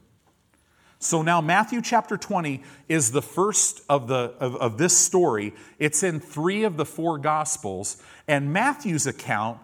[1.00, 5.54] So now Matthew chapter 20 is the first of, the, of, of, this story.
[5.80, 8.02] It's in three of the four gospels.
[8.28, 9.60] And Matthew's account,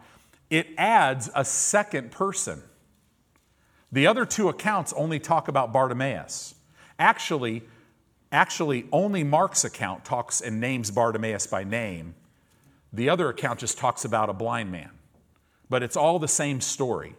[0.49, 2.63] it adds a second person.
[3.91, 6.55] The other two accounts only talk about Bartimaeus.
[6.99, 7.63] Actually,
[8.31, 12.13] actually, only Mark's account talks and names Bartimaeus by name.
[12.91, 14.91] The other account just talks about a blind man.
[15.69, 17.15] But it's all the same story.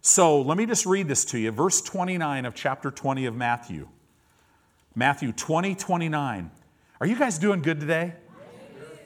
[0.00, 1.50] So let me just read this to you.
[1.50, 3.88] Verse 29 of chapter 20 of Matthew.
[4.94, 6.50] Matthew 20, 29.
[7.00, 8.14] Are you guys doing good today?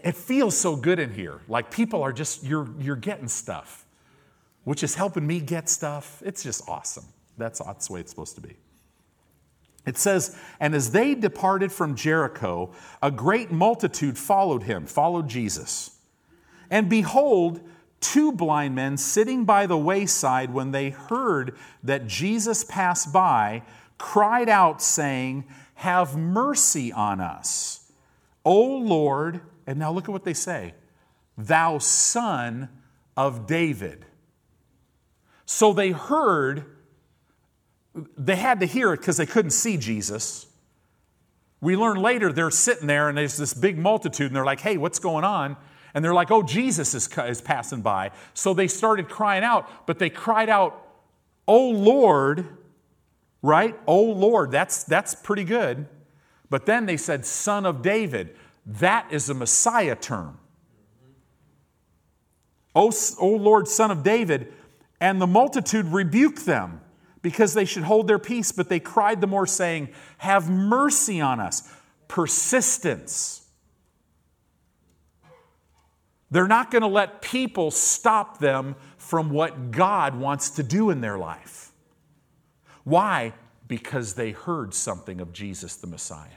[0.04, 1.40] It feels so good in here.
[1.48, 3.86] Like people are just, you're, you're getting stuff,
[4.64, 6.22] which is helping me get stuff.
[6.24, 7.06] It's just awesome.
[7.38, 8.54] That's, that's the way it's supposed to be.
[9.86, 12.72] It says, And as they departed from Jericho,
[13.02, 15.98] a great multitude followed him, followed Jesus.
[16.70, 17.60] And behold,
[18.00, 23.62] two blind men sitting by the wayside, when they heard that Jesus passed by,
[23.98, 27.92] cried out, saying, Have mercy on us,
[28.44, 29.40] O Lord.
[29.66, 30.74] And now look at what they say
[31.36, 32.68] Thou son
[33.16, 34.06] of David.
[35.46, 36.73] So they heard
[38.16, 40.46] they had to hear it because they couldn't see Jesus.
[41.60, 44.76] We learn later they're sitting there and there's this big multitude and they're like, hey,
[44.76, 45.56] what's going on?
[45.94, 48.10] And they're like, oh, Jesus is, is passing by.
[48.34, 50.80] So they started crying out, but they cried out,
[51.46, 52.48] oh Lord,
[53.42, 53.78] right?
[53.86, 55.86] Oh Lord, that's, that's pretty good.
[56.50, 58.36] But then they said, Son of David.
[58.66, 60.38] That is a Messiah term.
[62.74, 64.52] Oh, oh Lord, Son of David.
[65.00, 66.80] And the multitude rebuked them
[67.24, 71.40] because they should hold their peace, but they cried the more, saying, Have mercy on
[71.40, 71.66] us.
[72.06, 73.46] Persistence.
[76.30, 81.00] They're not going to let people stop them from what God wants to do in
[81.00, 81.72] their life.
[82.82, 83.32] Why?
[83.68, 86.28] Because they heard something of Jesus the Messiah.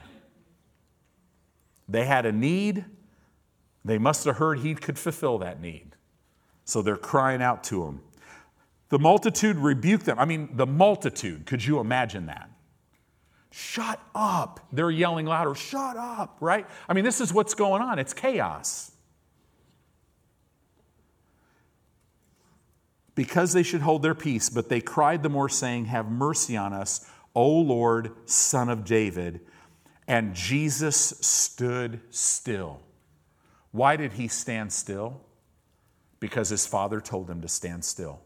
[1.86, 2.86] They had a need.
[3.84, 5.96] They must have heard he could fulfill that need.
[6.64, 8.00] So they're crying out to him.
[8.88, 10.18] The multitude rebuked them.
[10.18, 12.50] I mean, the multitude, could you imagine that?
[13.50, 14.60] Shut up.
[14.72, 16.66] They're yelling louder, shut up, right?
[16.88, 17.98] I mean, this is what's going on.
[17.98, 18.92] It's chaos.
[23.14, 26.72] Because they should hold their peace, but they cried the more, saying, Have mercy on
[26.72, 29.40] us, O Lord, Son of David.
[30.06, 32.80] And Jesus stood still.
[33.72, 35.20] Why did he stand still?
[36.20, 38.20] Because his father told him to stand still.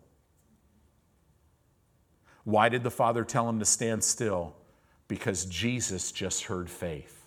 [2.45, 4.55] Why did the Father tell him to stand still?
[5.09, 7.19] Because Jesus just heard faith.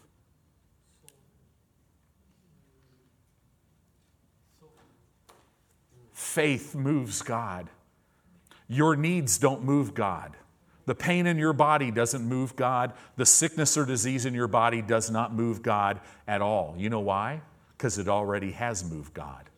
[6.11, 7.69] Faith moves God.
[8.67, 10.35] Your needs don't move God.
[10.85, 12.93] The pain in your body doesn't move God.
[13.15, 16.75] The sickness or disease in your body does not move God at all.
[16.77, 17.41] You know why?
[17.77, 19.49] Because it already has moved God.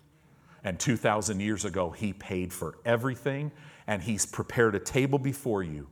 [0.63, 3.51] And 2,000 years ago, He paid for everything
[3.87, 5.87] and He's prepared a table before you.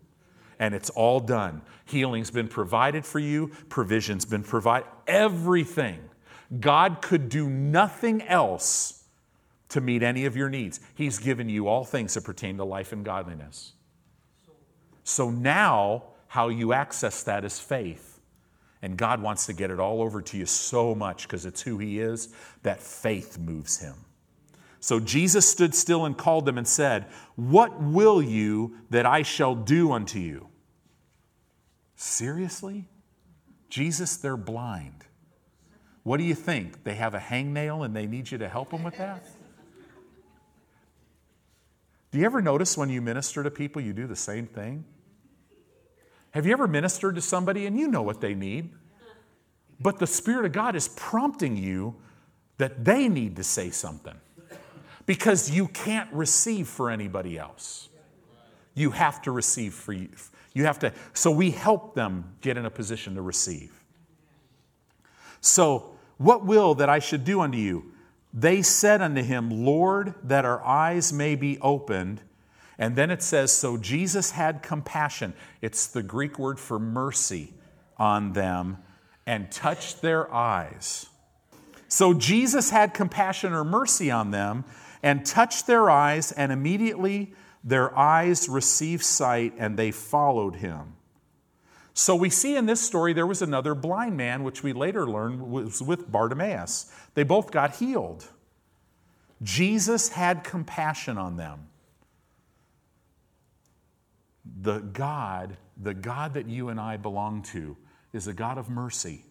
[0.60, 1.62] And it's all done.
[1.86, 6.00] Healing's been provided for you, provision's been provided, everything.
[6.60, 9.04] God could do nothing else
[9.70, 10.80] to meet any of your needs.
[10.94, 13.74] He's given you all things that pertain to life and godliness.
[15.04, 18.20] So now, how you access that is faith.
[18.82, 21.78] And God wants to get it all over to you so much because it's who
[21.78, 23.96] He is that faith moves Him.
[24.86, 29.56] So Jesus stood still and called them and said, What will you that I shall
[29.56, 30.50] do unto you?
[31.96, 32.88] Seriously?
[33.68, 35.06] Jesus, they're blind.
[36.04, 36.84] What do you think?
[36.84, 39.26] They have a hangnail and they need you to help them with that?
[42.12, 44.86] Do you ever notice when you minister to people, you do the same thing?
[46.30, 48.70] Have you ever ministered to somebody and you know what they need?
[49.80, 51.96] But the Spirit of God is prompting you
[52.60, 54.20] that they need to say something
[55.06, 57.90] because you can't receive for anybody else.
[58.74, 60.10] You have to receive for you.
[60.54, 63.72] You have to, so we help them get in a position to receive.
[65.42, 67.92] So, what will that I should do unto you?
[68.34, 72.22] They said unto him, Lord, that our eyes may be opened.
[72.78, 75.34] And then it says, So Jesus had compassion.
[75.62, 77.54] It's the Greek word for mercy
[77.98, 78.78] on them
[79.26, 81.08] and touched their eyes.
[81.88, 84.66] So Jesus had compassion or mercy on them
[85.06, 87.32] and touched their eyes, and immediately
[87.64, 90.96] their eyes received sight, and they followed him.
[91.94, 95.42] So we see in this story there was another blind man, which we later learned
[95.44, 96.92] was with Bartimaeus.
[97.14, 98.28] They both got healed.
[99.44, 101.68] Jesus had compassion on them.
[104.60, 107.78] The God, the God that you and I belong to,
[108.12, 109.24] is a God of mercy.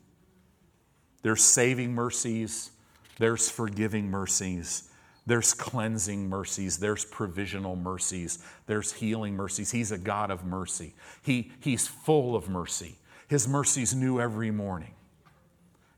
[1.23, 2.71] There's saving mercies,
[3.19, 4.89] there's forgiving mercies,
[5.27, 9.71] there's cleansing mercies, there's provisional mercies, there's healing mercies.
[9.71, 10.95] He's a God of mercy.
[11.23, 12.97] He, he's full of mercy.
[13.29, 14.95] His mercies new every morning.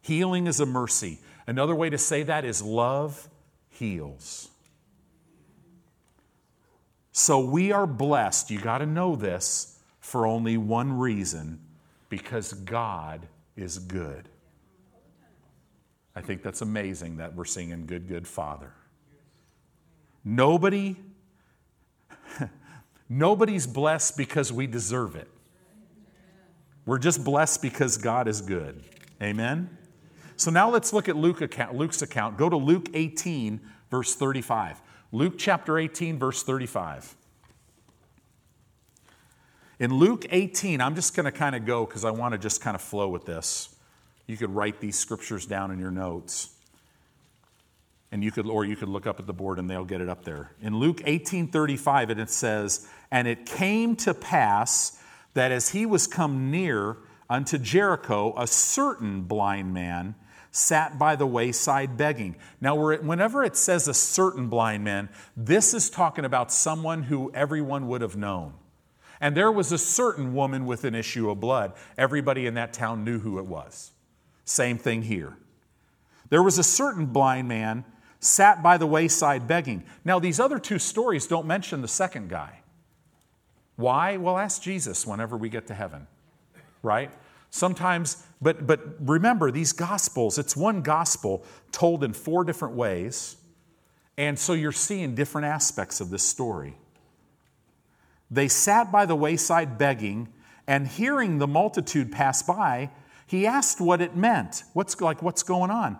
[0.00, 1.18] Healing is a mercy.
[1.46, 3.28] Another way to say that is love
[3.68, 4.48] heals.
[7.10, 11.60] So we are blessed, you got to know this, for only one reason
[12.08, 14.28] because God is good.
[16.14, 18.72] I think that's amazing that we're singing Good, Good Father.
[20.28, 20.96] Nobody,
[23.08, 25.28] nobody's blessed because we deserve it.
[26.84, 28.82] We're just blessed because God is good.
[29.22, 29.78] Amen?
[30.36, 32.38] So now let's look at Luke account, Luke's account.
[32.38, 34.82] Go to Luke 18, verse 35.
[35.12, 37.14] Luke chapter 18, verse 35.
[39.78, 42.60] In Luke 18, I'm just going to kind of go because I want to just
[42.60, 43.76] kind of flow with this.
[44.26, 46.55] You could write these scriptures down in your notes.
[48.12, 50.08] And you could, or you could look up at the board and they'll get it
[50.08, 50.52] up there.
[50.62, 55.00] In Luke 18:35, it says, And it came to pass
[55.34, 56.96] that as he was come near
[57.28, 60.14] unto Jericho, a certain blind man
[60.50, 62.36] sat by the wayside begging.
[62.60, 67.88] Now, whenever it says a certain blind man, this is talking about someone who everyone
[67.88, 68.54] would have known.
[69.20, 71.72] And there was a certain woman with an issue of blood.
[71.98, 73.92] Everybody in that town knew who it was.
[74.44, 75.36] Same thing here.
[76.28, 77.84] There was a certain blind man
[78.26, 79.84] sat by the wayside begging.
[80.04, 82.60] Now, these other two stories don't mention the second guy.
[83.76, 84.16] Why?
[84.16, 86.06] Well, ask Jesus whenever we get to heaven,
[86.82, 87.10] right?
[87.50, 93.36] Sometimes, but, but remember, these gospels, it's one gospel told in four different ways.
[94.18, 96.76] And so you're seeing different aspects of this story.
[98.30, 100.28] They sat by the wayside begging,
[100.66, 102.90] and hearing the multitude pass by,
[103.26, 104.64] he asked what it meant.
[104.72, 105.98] What's like what's going on?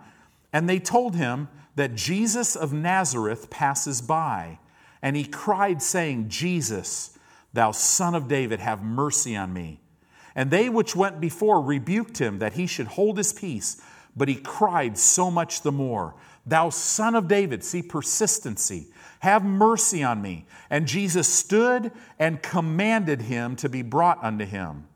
[0.51, 1.47] And they told him
[1.77, 4.57] that Jesus of Nazareth passes by.
[5.03, 7.17] And he cried, saying, Jesus,
[7.53, 9.79] thou son of David, have mercy on me.
[10.35, 13.79] And they which went before rebuked him that he should hold his peace.
[14.15, 16.15] But he cried so much the more,
[16.47, 18.87] Thou son of David, see persistency,
[19.19, 20.47] have mercy on me.
[20.71, 24.87] And Jesus stood and commanded him to be brought unto him.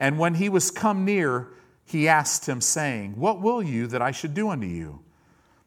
[0.00, 1.52] And when he was come near,
[1.84, 5.04] he asked him, saying, What will you that I should do unto you?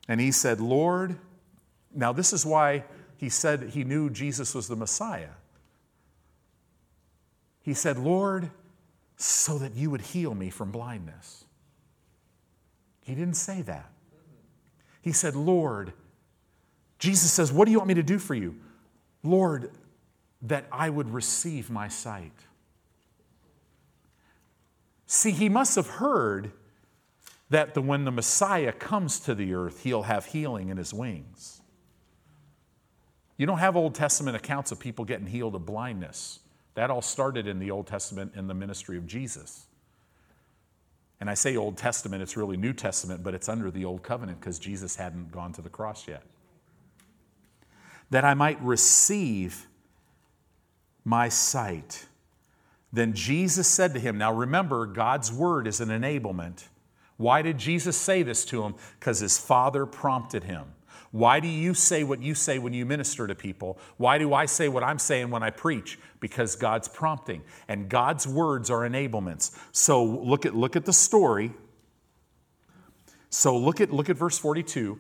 [0.08, 1.18] And he said, Lord,
[1.94, 2.84] now this is why
[3.18, 5.30] he said he knew Jesus was the Messiah.
[7.62, 8.52] He said, Lord,
[9.16, 11.46] so that you would heal me from blindness.
[13.02, 13.90] He didn't say that.
[15.02, 15.94] He said, Lord,
[17.00, 18.56] Jesus says, What do you want me to do for you?
[19.24, 19.72] Lord,
[20.42, 22.34] that I would receive my sight.
[25.06, 26.52] See, he must have heard
[27.50, 31.62] that the, when the Messiah comes to the earth, he'll have healing in his wings.
[33.38, 36.40] You don't have Old Testament accounts of people getting healed of blindness.
[36.76, 39.66] That all started in the Old Testament in the ministry of Jesus.
[41.20, 44.40] And I say Old Testament, it's really New Testament, but it's under the Old Covenant
[44.40, 46.24] because Jesus hadn't gone to the cross yet.
[48.10, 49.68] That I might receive
[51.06, 52.06] my sight.
[52.92, 56.66] Then Jesus said to him, Now remember, God's word is an enablement.
[57.18, 58.76] Why did Jesus say this to him?
[59.00, 60.66] Because his father prompted him.
[61.12, 63.78] Why do you say what you say when you minister to people?
[63.98, 66.00] Why do I say what I'm saying when I preach?
[66.20, 67.44] Because God's prompting.
[67.68, 69.56] And God's words are enablements.
[69.72, 71.52] So look at, look at the story.
[73.30, 74.98] So look at, look at verse 42.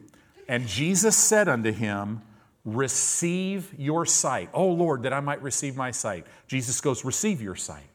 [0.48, 2.22] And Jesus said unto him,
[2.64, 4.50] Receive your sight.
[4.54, 6.28] Oh Lord, that I might receive my sight.
[6.48, 7.90] Jesus goes, Receive your sight,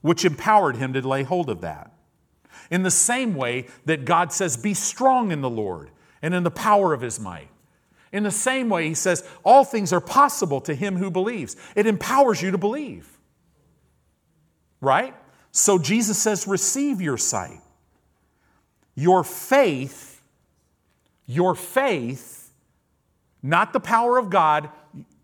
[0.00, 1.95] which empowered him to lay hold of that.
[2.70, 5.90] In the same way that God says, Be strong in the Lord
[6.22, 7.48] and in the power of his might.
[8.12, 11.56] In the same way, he says, All things are possible to him who believes.
[11.74, 13.08] It empowers you to believe.
[14.80, 15.14] Right?
[15.52, 17.60] So Jesus says, Receive your sight.
[18.94, 20.22] Your faith,
[21.26, 22.50] your faith,
[23.42, 24.70] not the power of God,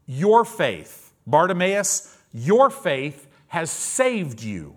[0.07, 1.13] your faith.
[1.27, 4.77] Bartimaeus, your faith has saved you.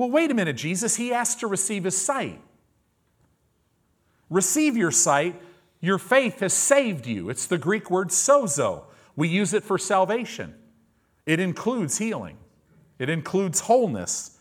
[0.00, 0.96] Well, wait a minute, Jesus.
[0.96, 2.40] He asked to receive his sight.
[4.30, 5.38] Receive your sight.
[5.82, 7.28] Your faith has saved you.
[7.28, 8.84] It's the Greek word sozo.
[9.14, 10.54] We use it for salvation.
[11.26, 12.38] It includes healing,
[12.98, 14.38] it includes wholeness,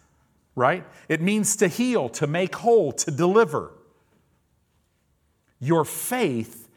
[0.55, 0.85] right?
[1.09, 3.73] It means to heal, to make whole, to deliver.
[5.59, 6.69] Your faith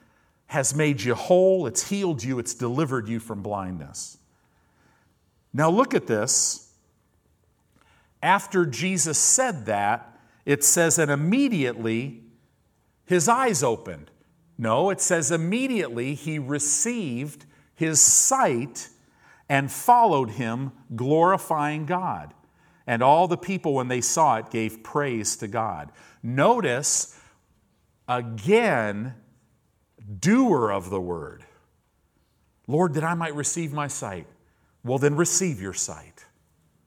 [0.46, 4.18] has made you whole, it's healed you, it's delivered you from blindness.
[5.52, 6.71] Now look at this.
[8.22, 12.22] After Jesus said that, it says, and immediately
[13.04, 14.10] his eyes opened.
[14.56, 18.88] No, it says immediately he received his sight
[19.48, 22.32] and followed him, glorifying God.
[22.86, 25.92] And all the people, when they saw it, gave praise to God.
[26.22, 27.18] Notice
[28.08, 29.14] again,
[30.20, 31.44] doer of the word.
[32.66, 34.26] Lord, that I might receive my sight.
[34.84, 36.11] Well, then receive your sight.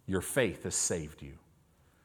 [0.07, 1.33] Your faith has saved you.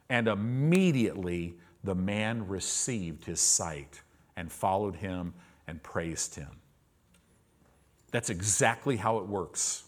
[0.08, 4.02] And immediately the man received his sight
[4.36, 5.34] and followed him
[5.66, 6.60] and praised him.
[8.10, 9.84] That's exactly how it works.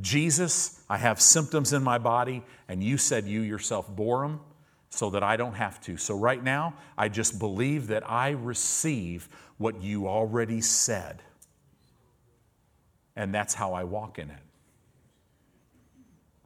[0.00, 4.40] Jesus, I have symptoms in my body, and you said you yourself bore them
[4.88, 5.98] so that I don't have to.
[5.98, 11.22] So right now, I just believe that I receive what you already said.
[13.16, 14.40] And that's how I walk in it.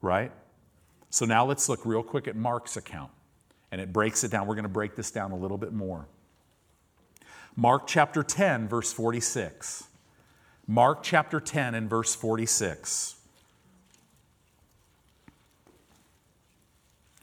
[0.02, 0.32] Right?
[1.10, 3.10] So now let's look real quick at Mark's account.
[3.72, 4.46] And it breaks it down.
[4.46, 6.06] We're going to break this down a little bit more.
[7.56, 9.84] Mark chapter 10, verse 46.
[10.66, 13.16] Mark chapter 10 and verse 46.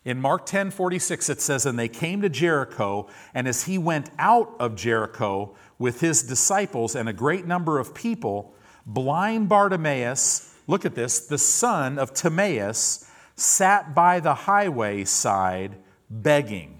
[0.05, 4.09] In Mark 10 46, it says, And they came to Jericho, and as he went
[4.19, 8.53] out of Jericho with his disciples and a great number of people,
[8.85, 15.75] blind Bartimaeus, look at this, the son of Timaeus, sat by the highway side
[16.09, 16.79] begging.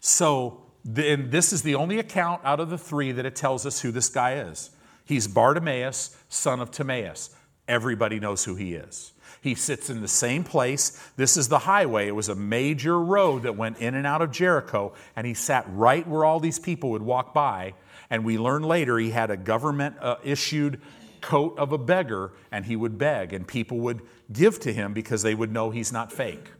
[0.00, 0.62] So,
[0.96, 3.90] and this is the only account out of the three that it tells us who
[3.90, 4.70] this guy is.
[5.04, 7.30] He's Bartimaeus, son of Timaeus.
[7.68, 9.12] Everybody knows who he is.
[9.42, 10.90] He sits in the same place.
[11.16, 12.08] This is the highway.
[12.08, 15.64] It was a major road that went in and out of Jericho, and he sat
[15.68, 17.74] right where all these people would walk by.
[18.10, 20.80] And we learn later he had a government uh, issued
[21.20, 24.02] coat of a beggar, and he would beg, and people would
[24.32, 26.50] give to him because they would know he's not fake.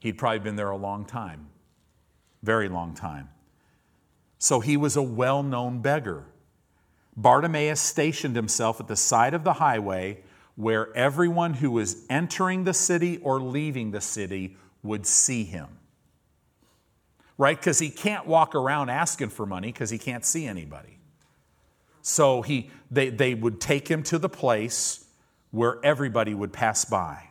[0.00, 1.48] He'd probably been there a long time,
[2.42, 3.28] very long time.
[4.38, 6.24] So he was a well known beggar.
[7.16, 10.22] Bartimaeus stationed himself at the side of the highway
[10.56, 15.68] where everyone who was entering the city or leaving the city would see him.
[17.36, 17.58] Right?
[17.58, 20.99] Because he can't walk around asking for money because he can't see anybody.
[22.02, 25.04] So he, they, they would take him to the place
[25.50, 27.24] where everybody would pass by.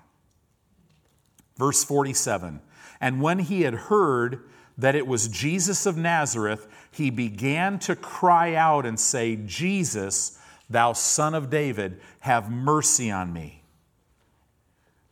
[1.58, 2.62] Verse 47
[3.02, 4.42] And when he had heard
[4.78, 10.38] that it was Jesus of Nazareth, he began to cry out and say, Jesus,
[10.70, 13.64] Thou son of David, have mercy on me.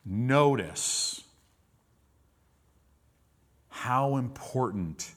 [0.05, 1.24] Notice
[3.68, 5.12] how important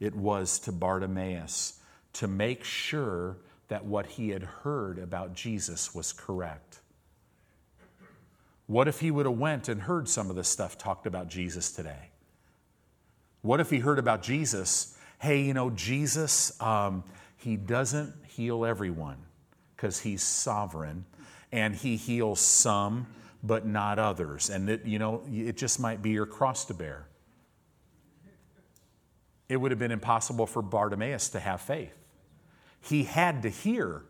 [0.00, 1.78] it was to Bartimaeus
[2.14, 3.36] to make sure
[3.72, 6.80] that what he had heard about Jesus was correct.
[8.66, 11.72] What if he would have went and heard some of the stuff talked about Jesus
[11.72, 12.10] today?
[13.40, 14.94] What if he heard about Jesus?
[15.18, 17.02] Hey, you know, Jesus, um,
[17.38, 19.16] he doesn't heal everyone
[19.74, 21.06] because he's sovereign
[21.50, 23.06] and he heals some
[23.42, 24.50] but not others.
[24.50, 27.06] And it, you know, it just might be your cross to bear.
[29.48, 32.01] It would have been impossible for Bartimaeus to have faith.
[32.82, 34.02] He had to hear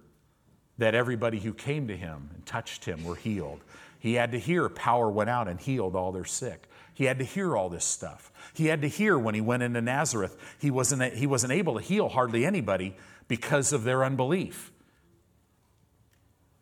[0.78, 3.60] that everybody who came to him and touched him were healed.
[3.98, 6.68] He had to hear power went out and healed all their sick.
[6.94, 8.32] He had to hear all this stuff.
[8.54, 11.80] He had to hear when he went into Nazareth, he wasn't, he wasn't able to
[11.80, 12.96] heal hardly anybody
[13.28, 14.72] because of their unbelief.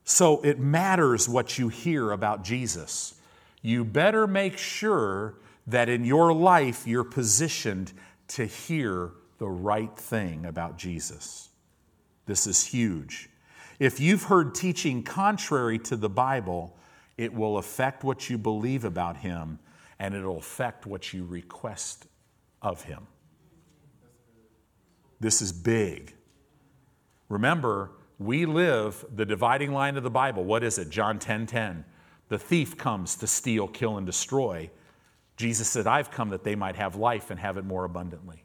[0.05, 3.15] So it matters what you hear about Jesus.
[3.63, 5.35] You better make sure
[5.67, 7.93] that in your life you're positioned
[8.29, 11.50] to hear the right thing about Jesus.
[12.31, 13.29] This is huge.
[13.81, 16.77] If you've heard teaching contrary to the Bible,
[17.19, 19.59] it will affect what you believe about Him
[19.99, 22.07] and it'll affect what you request
[22.63, 23.09] of Him.
[25.19, 26.15] This is big.
[27.29, 30.45] Remember, we live the dividing line of the Bible.
[30.45, 30.89] What is it?
[30.89, 31.85] John 10 10.
[32.29, 34.71] The thief comes to steal, kill, and destroy.
[35.37, 38.45] Jesus said, I've come that they might have life and have it more abundantly.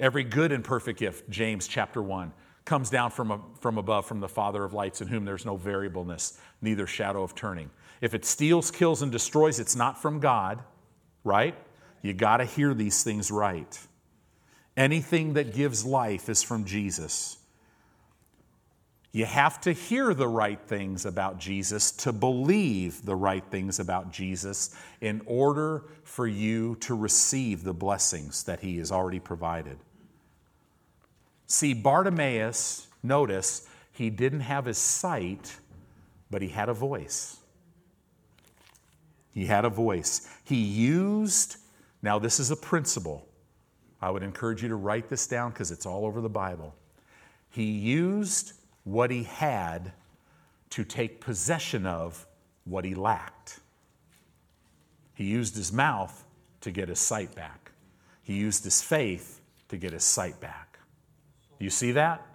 [0.00, 2.32] Every good and perfect gift, James chapter 1,
[2.64, 5.56] comes down from, a, from above from the Father of lights, in whom there's no
[5.56, 7.70] variableness, neither shadow of turning.
[8.00, 10.62] If it steals, kills, and destroys, it's not from God,
[11.22, 11.54] right?
[12.00, 13.78] You got to hear these things right.
[14.74, 17.36] Anything that gives life is from Jesus.
[19.12, 24.12] You have to hear the right things about Jesus to believe the right things about
[24.12, 29.76] Jesus in order for you to receive the blessings that he has already provided.
[31.50, 35.56] See, Bartimaeus, notice, he didn't have his sight,
[36.30, 37.38] but he had a voice.
[39.34, 40.28] He had a voice.
[40.44, 41.56] He used,
[42.02, 43.26] now, this is a principle.
[44.00, 46.72] I would encourage you to write this down because it's all over the Bible.
[47.50, 48.52] He used
[48.84, 49.90] what he had
[50.70, 52.28] to take possession of
[52.64, 53.58] what he lacked.
[55.14, 56.24] He used his mouth
[56.60, 57.72] to get his sight back.
[58.22, 60.69] He used his faith to get his sight back.
[61.60, 62.26] You see that?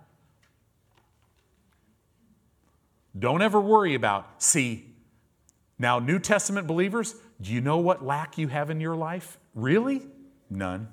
[3.17, 4.95] Don't ever worry about, see,
[5.77, 9.37] now, New Testament believers, do you know what lack you have in your life?
[9.53, 10.07] Really?
[10.49, 10.87] None.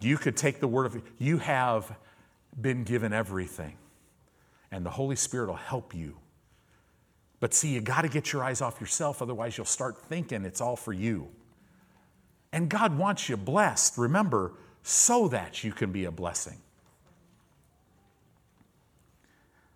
[0.00, 1.96] You could take the word of, you have
[2.60, 3.76] been given everything,
[4.70, 6.16] and the Holy Spirit will help you.
[7.40, 10.60] But see, you got to get your eyes off yourself, otherwise, you'll start thinking it's
[10.60, 11.28] all for you.
[12.52, 16.58] And God wants you blessed, remember, so that you can be a blessing.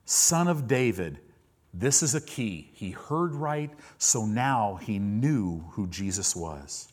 [0.05, 1.19] Son of David,
[1.75, 2.71] this is a key.
[2.75, 6.89] He heard right, so now he knew who Jesus was.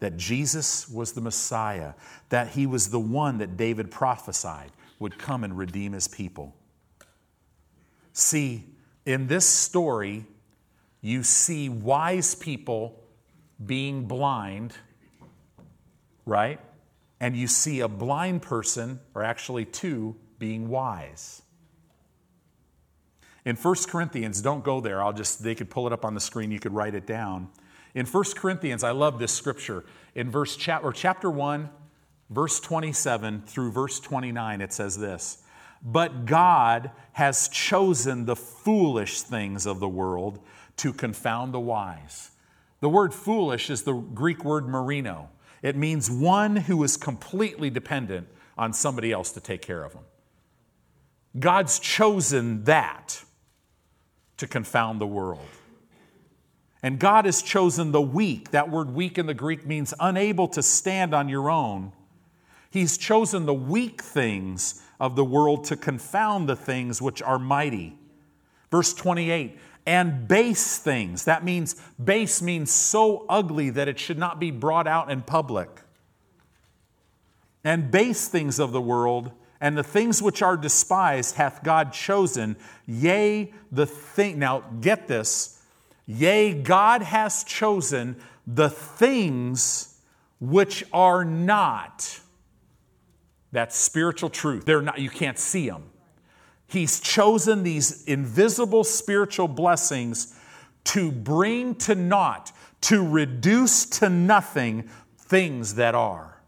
[0.00, 1.94] That Jesus was the Messiah,
[2.28, 6.54] that he was the one that David prophesied would come and redeem his people.
[8.12, 8.64] See,
[9.04, 10.24] in this story,
[11.00, 13.00] you see wise people
[13.64, 14.74] being blind,
[16.24, 16.60] right?
[17.20, 21.42] And you see a blind person, or actually two, being wise.
[23.44, 25.02] In 1 Corinthians, don't go there.
[25.02, 26.50] I'll just, they could pull it up on the screen.
[26.50, 27.48] You could write it down.
[27.94, 29.84] In 1 Corinthians, I love this scripture.
[30.14, 31.70] In verse chap, or chapter 1,
[32.28, 35.42] verse 27 through verse 29, it says this
[35.82, 40.40] But God has chosen the foolish things of the world
[40.78, 42.32] to confound the wise.
[42.80, 45.30] The word foolish is the Greek word merino.
[45.62, 50.02] It means one who is completely dependent on somebody else to take care of them.
[51.38, 53.22] God's chosen that
[54.36, 55.48] to confound the world.
[56.82, 58.50] And God has chosen the weak.
[58.50, 61.92] That word weak in the Greek means unable to stand on your own.
[62.70, 67.98] He's chosen the weak things of the world to confound the things which are mighty.
[68.70, 71.24] Verse 28 and base things.
[71.24, 75.70] That means base means so ugly that it should not be brought out in public.
[77.64, 79.30] And base things of the world
[79.60, 82.56] and the things which are despised hath God chosen,
[82.86, 84.38] yea, the thing.
[84.38, 85.62] Now, get this.
[86.06, 88.16] Yea, God has chosen
[88.46, 90.00] the things
[90.40, 92.20] which are not.
[93.52, 94.64] That's spiritual truth.
[94.66, 95.84] They're not, you can't see them.
[96.66, 100.34] He's chosen these invisible spiritual blessings
[100.84, 102.52] to bring to naught,
[102.82, 104.88] to reduce to nothing
[105.18, 106.40] things that are.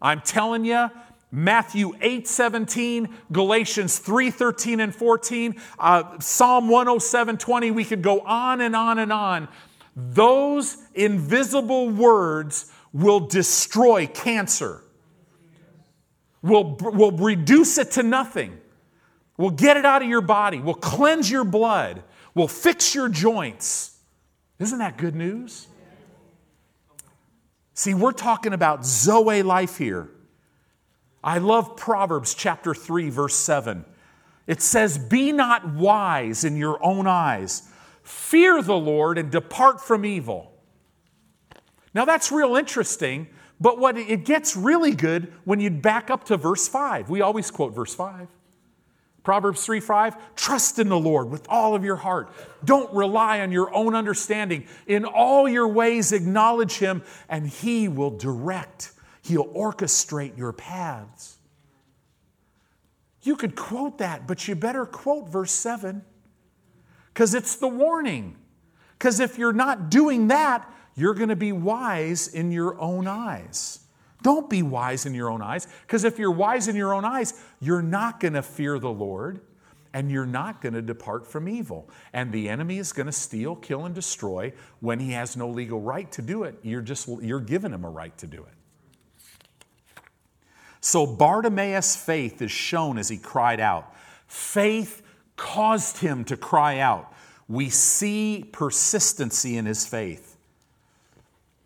[0.00, 0.90] I'm telling you,
[1.32, 7.70] Matthew 8 17, Galatians 3 13 and 14, uh, Psalm 107 20.
[7.72, 9.48] We could go on and on and on.
[9.96, 14.84] Those invisible words will destroy cancer,
[16.42, 18.60] will, will reduce it to nothing,
[19.36, 22.02] will get it out of your body, We'll cleanse your blood,
[22.34, 23.96] We'll fix your joints.
[24.58, 25.66] Isn't that good news?
[27.74, 30.08] See, we're talking about Zoe life here.
[31.22, 33.84] I love Proverbs chapter 3, verse 7.
[34.46, 37.68] It says, Be not wise in your own eyes.
[38.02, 40.52] Fear the Lord and depart from evil.
[41.94, 43.28] Now that's real interesting,
[43.60, 47.08] but what it gets really good when you back up to verse 5.
[47.08, 48.28] We always quote verse 5.
[49.24, 52.30] Proverbs 3 5, trust in the Lord with all of your heart.
[52.64, 54.66] Don't rely on your own understanding.
[54.86, 61.38] In all your ways, acknowledge Him, and He will direct He'll orchestrate your paths.
[63.22, 66.04] You could quote that, but you better quote verse 7
[67.08, 68.36] because it's the warning.
[68.98, 73.80] Because if you're not doing that, you're going to be wise in your own eyes.
[74.24, 77.34] Don't be wise in your own eyes, because if you're wise in your own eyes,
[77.60, 79.42] you're not going to fear the Lord
[79.92, 81.88] and you're not going to depart from evil.
[82.14, 85.78] And the enemy is going to steal, kill, and destroy when he has no legal
[85.78, 86.58] right to do it.
[86.62, 90.02] You're just you're giving him a right to do it.
[90.80, 93.94] So Bartimaeus' faith is shown as he cried out.
[94.26, 95.02] Faith
[95.36, 97.12] caused him to cry out.
[97.46, 100.36] We see persistency in his faith.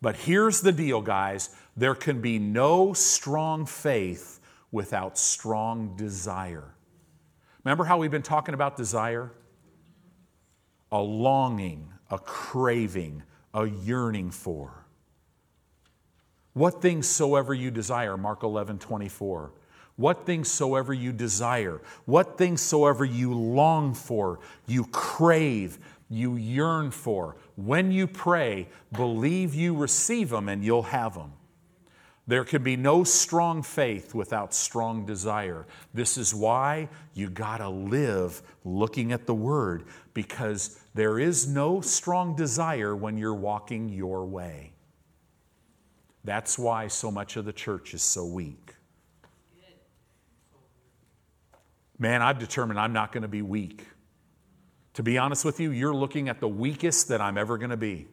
[0.03, 4.41] But here's the deal, guys there can be no strong faith
[4.73, 6.75] without strong desire.
[7.63, 9.31] Remember how we've been talking about desire?
[10.91, 13.23] A longing, a craving,
[13.55, 14.87] a yearning for.
[16.53, 19.53] What things soever you desire, Mark 11, 24.
[19.95, 26.91] What things soever you desire, what things soever you long for, you crave, you yearn
[26.91, 27.37] for.
[27.57, 31.33] When you pray, believe you receive them and you'll have them.
[32.29, 35.67] There can be no strong faith without strong desire.
[35.95, 41.81] This is why you got to live looking at the Word because there is no
[41.81, 44.75] strong desire when you're walking your way.
[46.23, 48.75] That's why so much of the church is so weak.
[51.99, 53.87] man, I've determined I'm not to be weak.
[54.95, 58.07] To be honest with you, you're looking at the weakest that I'm ever to be.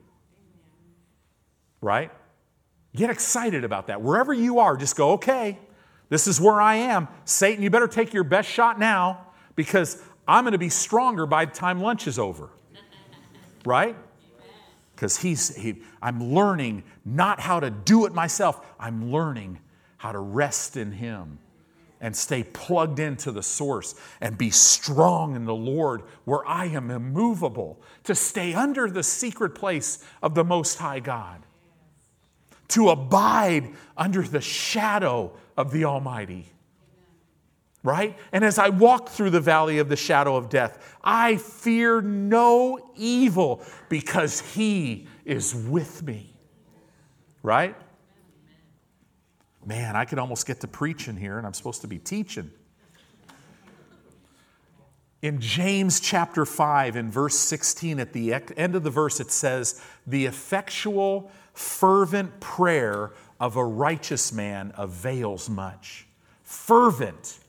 [1.81, 2.11] Right?
[2.95, 4.01] Get excited about that.
[4.01, 5.59] Wherever you are, just go, okay,
[6.09, 7.07] this is where I am.
[7.25, 11.45] Satan, you better take your best shot now because I'm going to be stronger by
[11.45, 12.49] the time lunch is over.
[13.65, 13.95] Right?
[14.93, 18.63] Because he's he, I'm learning not how to do it myself.
[18.79, 19.59] I'm learning
[19.97, 21.39] how to rest in him
[21.99, 26.91] and stay plugged into the source and be strong in the Lord where I am
[26.91, 31.44] immovable, to stay under the secret place of the Most High God,
[32.69, 36.47] to abide under the shadow of the Almighty.
[37.83, 38.17] Right?
[38.31, 42.91] And as I walk through the valley of the shadow of death, I fear no
[42.95, 46.33] evil because He is with me.
[47.43, 47.75] Right?
[49.65, 52.51] Man, I could almost get to preaching here, and I'm supposed to be teaching.
[55.21, 59.81] In James chapter 5, in verse 16, at the end of the verse, it says,
[60.05, 66.05] The effectual, fervent prayer of a righteous man avails much.
[66.43, 67.39] Fervent.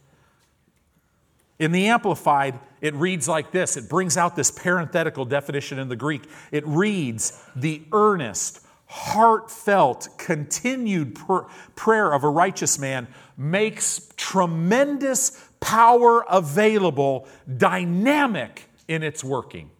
[1.59, 5.97] In the Amplified, it reads like this it brings out this parenthetical definition in the
[5.97, 6.25] Greek.
[6.53, 11.41] It reads, The earnest, heartfelt, continued pr-
[11.75, 17.27] prayer of a righteous man makes tremendous power available,
[17.57, 19.71] dynamic in its working.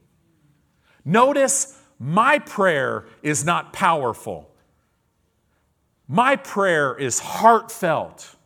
[1.05, 4.51] Notice my prayer is not powerful.
[6.09, 8.37] My prayer is heartfelt,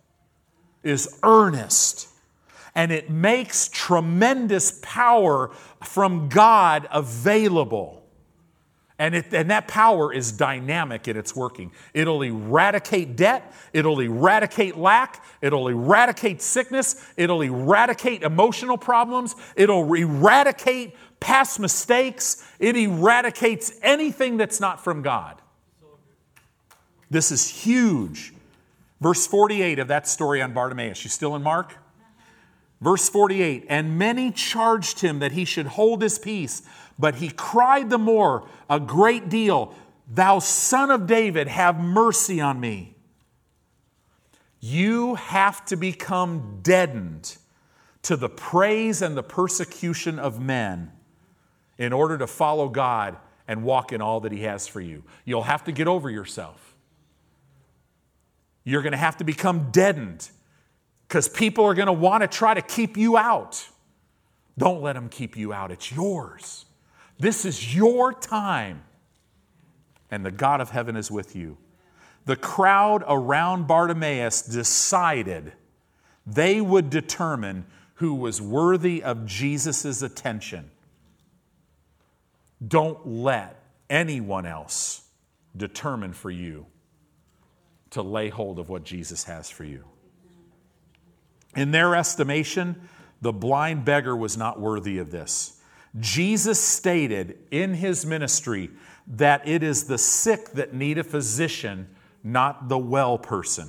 [0.83, 2.09] is earnest,
[2.75, 5.51] and it makes tremendous power
[5.83, 8.01] from God available.
[8.99, 11.73] And, it, and that power is dynamic in its working.
[11.95, 20.95] It'll eradicate debt, it'll eradicate lack, it'll eradicate sickness, it'll eradicate emotional problems, it'll eradicate
[21.21, 25.41] past mistakes, it eradicates anything that's not from God.
[27.11, 28.33] This is huge.
[29.01, 31.05] Verse 48 of that story on Bartimaeus.
[31.05, 31.77] You still in Mark?
[32.81, 36.63] Verse 48 And many charged him that he should hold his peace.
[36.99, 39.75] But he cried the more a great deal,
[40.13, 42.95] Thou son of David, have mercy on me.
[44.61, 47.37] You have to become deadened
[48.03, 50.93] to the praise and the persecution of men
[51.81, 53.17] in order to follow God
[53.49, 55.03] and walk in all that He has for you.
[55.25, 56.77] You'll have to get over yourself.
[58.63, 60.31] You're going to have to become deadened
[61.09, 63.67] because people are going to want to try to keep you out.
[64.59, 66.67] Don't let them keep you out, it's yours.
[67.19, 68.85] This is your time.
[70.11, 71.57] And the God of heaven is with you.
[72.27, 75.55] The crowd around Bartimaeus decided
[76.27, 77.65] they would determine
[77.95, 80.71] who was worthy of Jesus' attention.
[82.67, 85.03] Don't let anyone else
[85.57, 86.67] determine for you
[87.91, 89.85] to lay hold of what Jesus has for you.
[91.57, 92.89] In their estimation,
[93.21, 95.61] the blind beggar was not worthy of this.
[95.99, 98.71] Jesus stated in his ministry
[99.09, 101.89] that it is the sick that need a physician,
[102.23, 103.69] not the well person.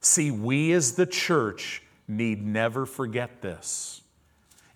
[0.00, 4.02] See, we as the church need never forget this.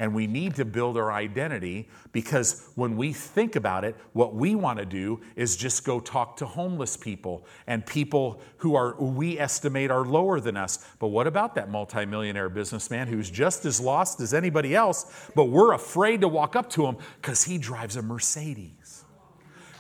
[0.01, 4.55] And we need to build our identity because when we think about it, what we
[4.55, 9.41] want to do is just go talk to homeless people and people who are we
[9.41, 10.87] estimate are lower than us.
[11.01, 15.73] But what about that multimillionaire businessman who's just as lost as anybody else, but we're
[15.73, 19.05] afraid to walk up to him because he drives a Mercedes.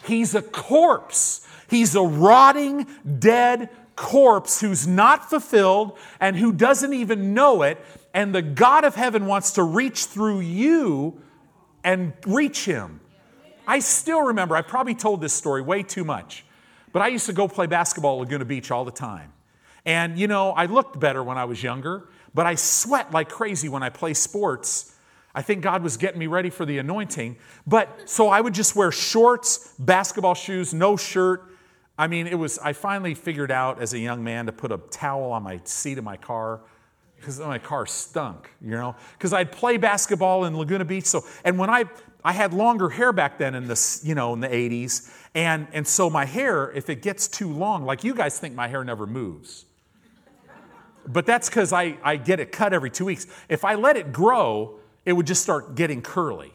[0.04, 1.46] He's a corpse.
[1.68, 2.86] He's a rotting,
[3.18, 7.78] dead corpse who's not fulfilled and who doesn't even know it
[8.18, 11.20] and the God of heaven wants to reach through you
[11.84, 12.98] and reach him.
[13.64, 16.44] I still remember, I probably told this story way too much,
[16.92, 19.32] but I used to go play basketball at Laguna Beach all the time.
[19.84, 23.68] And you know, I looked better when I was younger, but I sweat like crazy
[23.68, 24.96] when I play sports.
[25.32, 27.36] I think God was getting me ready for the anointing.
[27.68, 31.44] But so I would just wear shorts, basketball shoes, no shirt.
[31.96, 34.78] I mean, it was, I finally figured out as a young man to put a
[34.90, 36.62] towel on my seat of my car
[37.18, 41.04] because my car stunk, you know, because I'd play basketball in Laguna Beach.
[41.04, 41.84] So, and when I,
[42.24, 45.12] I had longer hair back then in the, you know, in the 80s.
[45.34, 48.68] And, and so my hair, if it gets too long, like you guys think my
[48.68, 49.64] hair never moves.
[51.06, 53.26] But that's because I, I get it cut every two weeks.
[53.48, 56.52] If I let it grow, it would just start getting curly.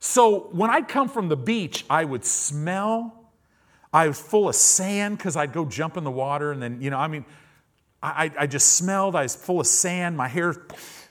[0.00, 3.30] So when I'd come from the beach, I would smell.
[3.92, 6.90] I was full of sand because I'd go jump in the water and then, you
[6.90, 7.24] know, I mean,
[8.04, 10.54] I, I just smelled, I was full of sand, my hair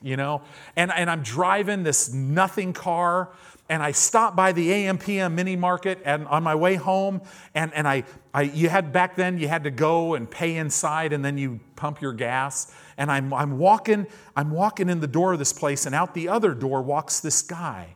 [0.03, 0.43] you know?
[0.75, 3.31] And, and I'm driving this nothing car,
[3.69, 7.21] and I stopped by the AMPM mini market and on my way home,
[7.55, 11.13] and, and I, I, you had back then, you had to go and pay inside,
[11.13, 12.71] and then you pump your gas.
[12.97, 16.27] And I'm, I'm, walking, I'm walking in the door of this place, and out the
[16.27, 17.95] other door walks this guy.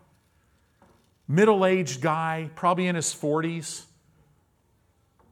[1.28, 3.84] Middle aged guy, probably in his 40s.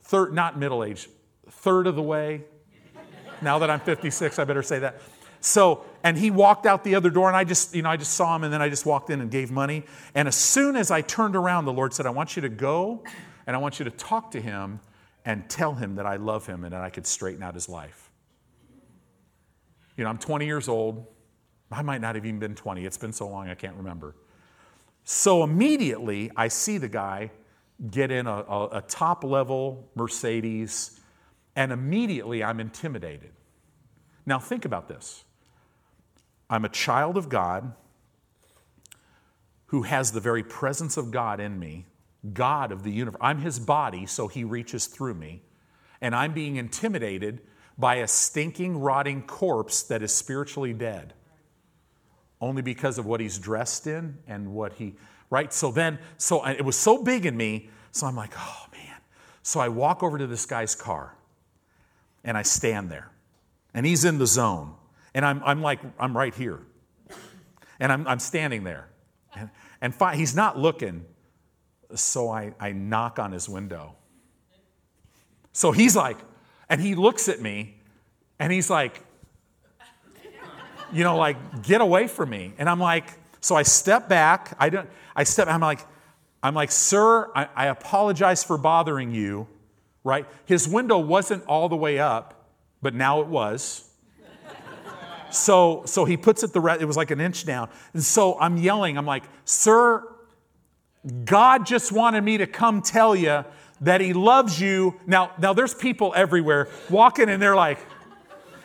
[0.03, 1.09] Third, not middle aged,
[1.49, 2.43] third of the way.
[3.41, 5.01] Now that I'm 56, I better say that.
[5.41, 8.13] So, and he walked out the other door, and I just, you know, I just
[8.13, 9.83] saw him, and then I just walked in and gave money.
[10.15, 13.03] And as soon as I turned around, the Lord said, I want you to go
[13.47, 14.79] and I want you to talk to him
[15.23, 18.09] and tell him that I love him and that I could straighten out his life.
[19.97, 21.05] You know, I'm 20 years old.
[21.71, 22.85] I might not have even been 20.
[22.85, 24.15] It's been so long, I can't remember.
[25.03, 27.31] So immediately, I see the guy
[27.91, 30.99] get in a, a, a top level Mercedes,
[31.55, 33.31] and immediately I'm intimidated.
[34.25, 35.23] Now, think about this.
[36.49, 37.73] I'm a child of God
[39.67, 41.85] who has the very presence of God in me,
[42.33, 43.19] God of the universe.
[43.21, 45.41] I'm his body, so he reaches through me.
[46.01, 47.41] And I'm being intimidated
[47.77, 51.13] by a stinking, rotting corpse that is spiritually dead.
[52.41, 54.95] Only because of what he's dressed in and what he,
[55.29, 55.51] right?
[55.51, 58.97] So then, so it was so big in me, so I'm like, oh man.
[59.41, 61.15] So I walk over to this guy's car
[62.25, 63.09] and I stand there.
[63.73, 64.73] And he's in the zone.
[65.13, 66.59] And I'm, I'm like, I'm right here.
[67.79, 68.89] And I'm, I'm standing there.
[69.35, 69.49] And,
[69.79, 71.05] and fi- he's not looking.
[71.93, 73.95] So I, I knock on his window.
[75.53, 76.17] So he's like,
[76.67, 77.75] and he looks at me
[78.39, 79.01] and he's like,
[80.91, 82.53] you know, like, get away from me.
[82.57, 83.09] And I'm like,
[83.39, 84.55] so I step back.
[84.59, 85.79] I don't, I step, I'm like,
[86.41, 89.47] I'm like, sir, I, I apologize for bothering you,
[90.05, 90.25] right?
[90.45, 92.47] His window wasn't all the way up,
[92.81, 93.89] but now it was.
[95.31, 97.69] So, so he puts it the re- it was like an inch down.
[97.91, 100.03] And so I'm yelling, I'm like, Sir,
[101.25, 103.43] God just wanted me to come tell you
[103.81, 104.99] that he loves you.
[105.05, 107.79] Now, now there's people everywhere walking and they're like,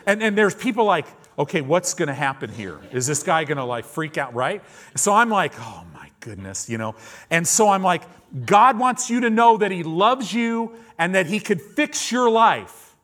[0.06, 1.06] and, and there's people like,
[1.38, 2.78] okay, what's gonna happen here?
[2.92, 4.62] Is this guy gonna like freak out, right?
[4.94, 5.84] So I'm like, oh
[6.20, 6.94] goodness, you know.
[7.30, 8.02] And so I'm like,
[8.46, 12.30] God wants you to know that he loves you and that he could fix your
[12.30, 12.94] life.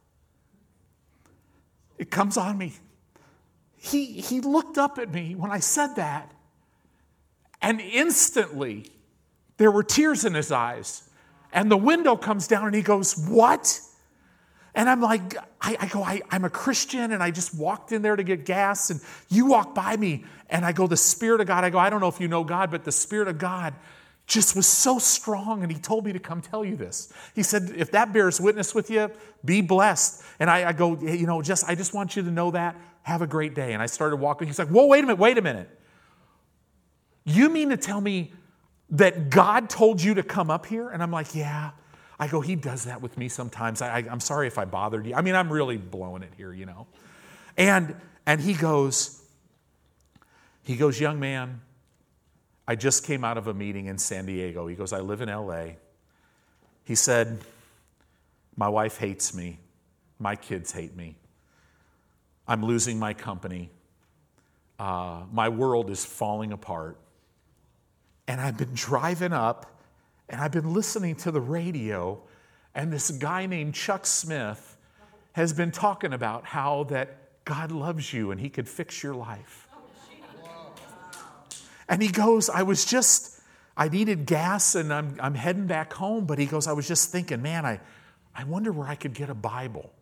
[1.99, 2.75] It comes on me
[3.87, 6.33] he, he looked up at me when I said that,
[7.63, 8.87] and instantly
[9.59, 11.09] there were tears in his eyes.
[11.53, 13.81] And the window comes down and he goes, What?
[14.75, 15.37] And I'm like,
[15.67, 18.45] I, I go, I, I'm a Christian and I just walked in there to get
[18.45, 18.91] gas.
[18.91, 21.65] And you walk by me and I go, The Spirit of God.
[21.65, 23.75] I go, I don't know if you know God, but the Spirit of God
[24.29, 25.65] just was so strong.
[25.65, 27.13] And he told me to come tell you this.
[27.35, 29.11] He said, If that bears witness with you,
[29.45, 30.23] be blessed.
[30.39, 32.77] And I, I go, hey, You know, just, I just want you to know that.
[33.03, 33.73] Have a great day.
[33.73, 34.47] And I started walking.
[34.47, 35.69] He's like, Whoa, wait a minute, wait a minute.
[37.25, 38.33] You mean to tell me
[38.91, 40.91] that God told you to come up here?
[40.91, 41.73] And I'm like, Yeah.
[42.19, 43.83] I go, He does that with me sometimes.
[43.83, 45.15] I, am sorry if I bothered you.
[45.15, 46.87] I mean, I'm really blowing it here, you know.
[47.57, 47.95] And,
[48.27, 49.23] and he goes,
[50.63, 51.61] he goes, young man,
[52.69, 54.67] I just came out of a meeting in San Diego.
[54.67, 55.75] He goes, I live in LA.
[56.85, 57.39] He said,
[58.57, 59.61] My wife hates me.
[60.19, 61.17] My kids hate me.
[62.49, 63.71] I'm losing my company.
[64.79, 66.99] Uh, my world is falling apart.
[68.27, 69.76] And I've been driving up
[70.29, 72.21] and I've been listening to the radio,
[72.75, 74.77] and this guy named Chuck Smith
[75.33, 79.69] has been talking about how that God loves you and he could fix your life.
[81.89, 83.41] And he goes, I was just,
[83.77, 87.13] I needed gas and I'm, I'm heading back home, but he goes, I was just
[87.13, 87.81] thinking, man, I,
[88.35, 89.93] I wonder where I could get a Bible.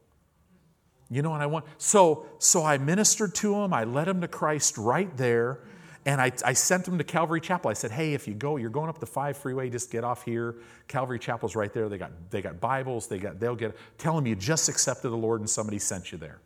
[1.11, 3.75] You know, and I want so so I ministered to him.
[3.75, 5.61] I led him to Christ right there,
[6.07, 7.71] and I, I sent them to Calvary Chapel.
[7.71, 9.71] I said, "Hey, if you go, you're going up the five freeway.
[9.71, 10.57] Just get off here.
[10.87, 11.89] Calvary Chapel's right there.
[11.89, 13.07] They got they got Bibles.
[13.07, 13.77] They got they'll get.
[13.99, 16.41] Tell them you just accepted the Lord and somebody sent you there."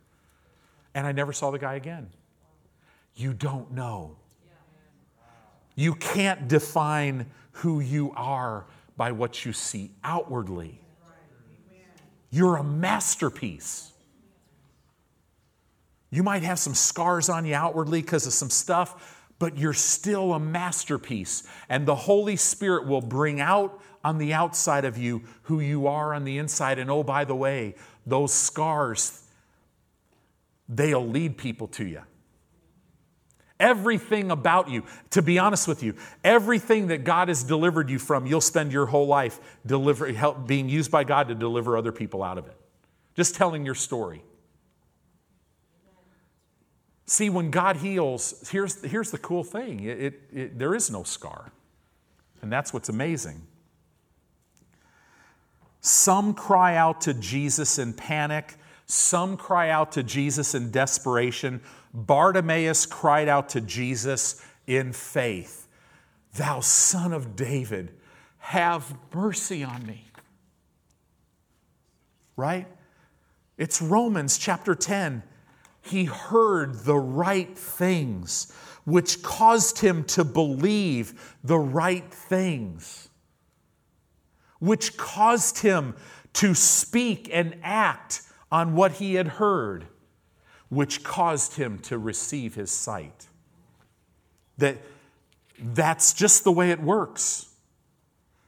[0.95, 2.09] And I never saw the guy again.
[3.15, 4.17] You don't know.
[5.75, 10.81] You can't define who you are by what you see outwardly.
[12.31, 13.93] You're a masterpiece.
[16.11, 20.35] You might have some scars on you outwardly because of some stuff, but you're still
[20.35, 21.45] a masterpiece.
[21.69, 26.15] And the Holy Spirit will bring out on the outside of you who you are
[26.15, 26.79] on the inside.
[26.79, 27.75] And oh, by the way,
[28.07, 29.23] those scars,
[30.69, 32.03] they'll lead people to you.
[33.61, 38.25] Everything about you, to be honest with you, everything that God has delivered you from,
[38.25, 42.23] you'll spend your whole life deliver, help, being used by God to deliver other people
[42.23, 42.57] out of it.
[43.17, 44.23] Just telling your story.
[47.09, 51.05] See, when God heals, here's, here's the cool thing it, it, it, there is no
[51.05, 51.51] scar.
[52.43, 53.41] And that's what's amazing.
[55.81, 61.63] Some cry out to Jesus in panic, some cry out to Jesus in desperation.
[61.95, 65.67] Bartimaeus cried out to Jesus in faith
[66.35, 67.91] Thou son of David,
[68.37, 70.05] have mercy on me.
[72.37, 72.67] Right?
[73.57, 75.23] It's Romans chapter 10.
[75.89, 78.53] He heard the right things,
[78.85, 83.09] which caused him to believe the right things,
[84.59, 85.95] which caused him
[86.35, 89.87] to speak and act on what he had heard,
[90.69, 93.29] which caused him to receive his sight.
[94.59, 94.79] That
[95.61, 97.47] that's just the way it works.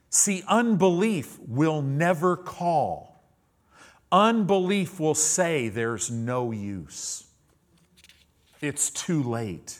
[0.09, 3.23] See, unbelief will never call.
[4.11, 7.25] Unbelief will say there's no use.
[8.61, 9.79] It's too late.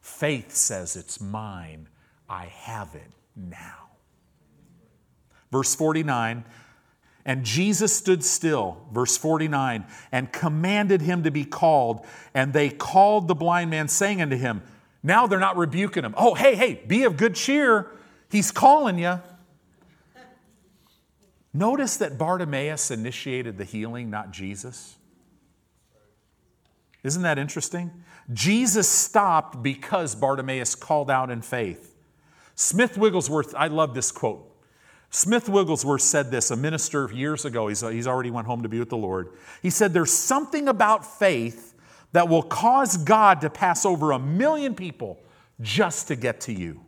[0.00, 1.88] Faith says it's mine.
[2.28, 3.90] I have it now.
[5.52, 6.44] Verse 49
[7.24, 12.04] And Jesus stood still, verse 49, and commanded him to be called.
[12.34, 14.62] And they called the blind man, saying unto him,
[15.02, 16.14] Now they're not rebuking him.
[16.16, 17.90] Oh, hey, hey, be of good cheer.
[18.30, 19.20] He's calling you.
[21.54, 24.96] Notice that Bartimaeus initiated the healing, not Jesus.
[27.02, 27.90] Isn't that interesting?
[28.32, 31.94] Jesus stopped because Bartimaeus called out in faith.
[32.54, 34.52] Smith Wigglesworth, I love this quote.
[35.10, 38.68] Smith Wigglesworth said this, a minister years ago, he's, uh, he's already went home to
[38.68, 39.28] be with the Lord.
[39.62, 41.74] He said, There's something about faith
[42.12, 45.18] that will cause God to pass over a million people
[45.60, 46.84] just to get to you.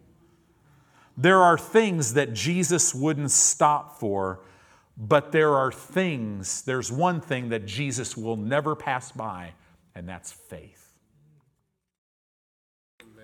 [1.16, 4.40] There are things that Jesus wouldn't stop for
[4.98, 9.52] but there are things, there's one thing that Jesus will never pass by,
[9.94, 10.87] and that's faith.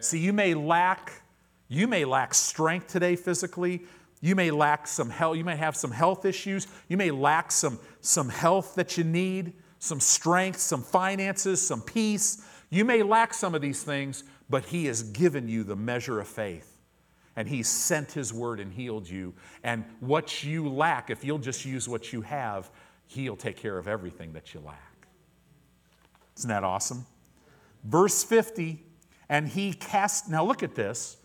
[0.05, 1.23] See, you may lack,
[1.69, 3.85] you may lack strength today physically.
[4.21, 6.67] You may lack some health, you may have some health issues.
[6.89, 12.45] You may lack some, some health that you need, some strength, some finances, some peace.
[12.71, 16.29] You may lack some of these things, but He has given you the measure of
[16.29, 16.79] faith
[17.37, 19.35] and He sent His word and healed you.
[19.63, 22.71] And what you lack, if you'll just use what you have,
[23.07, 25.07] He'll take care of everything that you lack.
[26.37, 27.07] Isn't that awesome?
[27.85, 28.83] Verse 50,
[29.29, 31.17] and he cast, now look at this.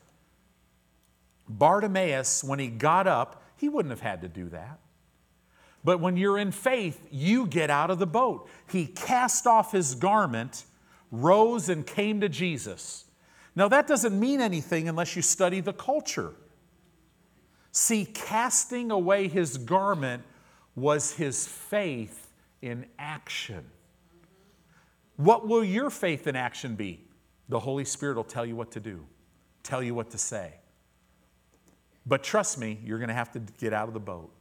[1.48, 4.80] Bartimaeus, when he got up, he wouldn't have had to do that.
[5.84, 8.50] But when you're in faith, you get out of the boat.
[8.70, 10.66] He cast off his garment,
[11.12, 13.06] rose, and came to Jesus.
[13.56, 16.34] Now, that doesn't mean anything unless you study the culture.
[17.72, 20.24] See, casting away his garment
[20.76, 22.32] was his faith
[22.62, 23.66] in action.
[25.16, 27.06] What will your faith in action be?
[27.50, 29.06] The Holy Spirit will tell you what to do,
[29.64, 30.54] tell you what to say.
[32.06, 34.32] But trust me, you're going to have to get out of the boat.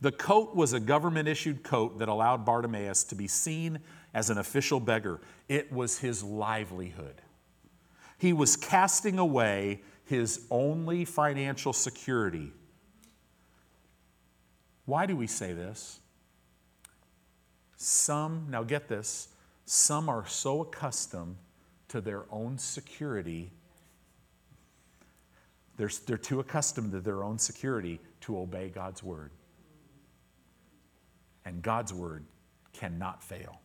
[0.00, 3.80] The coat was a government issued coat that allowed Bartimaeus to be seen
[4.14, 7.20] as an official beggar, it was his livelihood.
[8.16, 12.52] He was casting away his only financial security.
[14.86, 16.00] Why do we say this?
[17.76, 19.28] Some, now get this,
[19.68, 21.36] some are so accustomed
[21.88, 23.52] to their own security,
[25.76, 29.30] they're, they're too accustomed to their own security to obey God's word.
[31.44, 32.24] And God's word
[32.72, 33.60] cannot fail.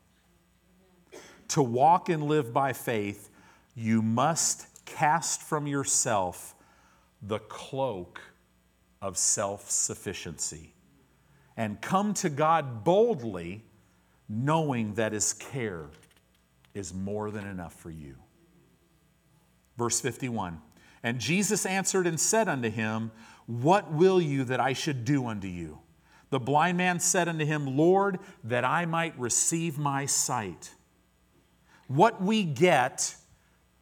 [1.50, 3.30] To walk and live by faith
[3.74, 6.54] you must cast from yourself
[7.22, 8.20] the cloak
[9.02, 10.74] of self sufficiency
[11.56, 13.64] and come to God boldly,
[14.34, 15.90] knowing that His care
[16.74, 18.16] is more than enough for you.
[19.78, 20.60] Verse 51
[21.04, 23.12] And Jesus answered and said unto him,
[23.46, 25.80] What will you that I should do unto you?
[26.30, 30.74] The blind man said unto him, Lord, that I might receive my sight.
[31.88, 33.16] What we get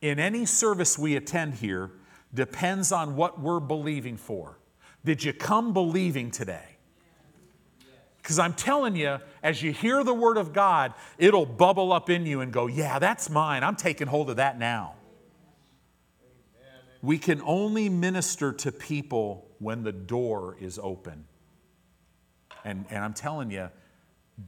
[0.02, 1.92] in any service we attend here
[2.34, 4.58] depends on what we're believing for.
[5.06, 6.78] Did you come believing today?
[8.22, 12.26] Because I'm telling you, as you hear the word of God, it'll bubble up in
[12.26, 13.64] you and go, Yeah, that's mine.
[13.64, 14.96] I'm taking hold of that now.
[17.02, 21.26] We can only minister to people when the door is open.
[22.64, 23.70] And, and I'm telling you,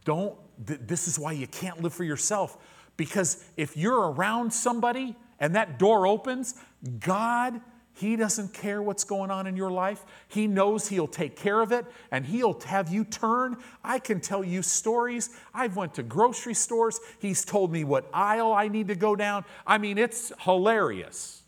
[0.05, 0.35] don't,
[0.67, 2.57] th- this is why you can't live for yourself.
[2.95, 6.53] Because if you're around somebody and that door opens,
[6.99, 7.59] God
[7.95, 10.03] He doesn't care what's going on in your life.
[10.27, 13.57] He knows He'll take care of it and He'll have you turn.
[13.83, 15.29] I can tell you stories.
[15.53, 16.99] I've went to grocery stores.
[17.19, 19.45] He's told me what aisle I need to go down.
[19.65, 21.43] I mean, it's hilarious.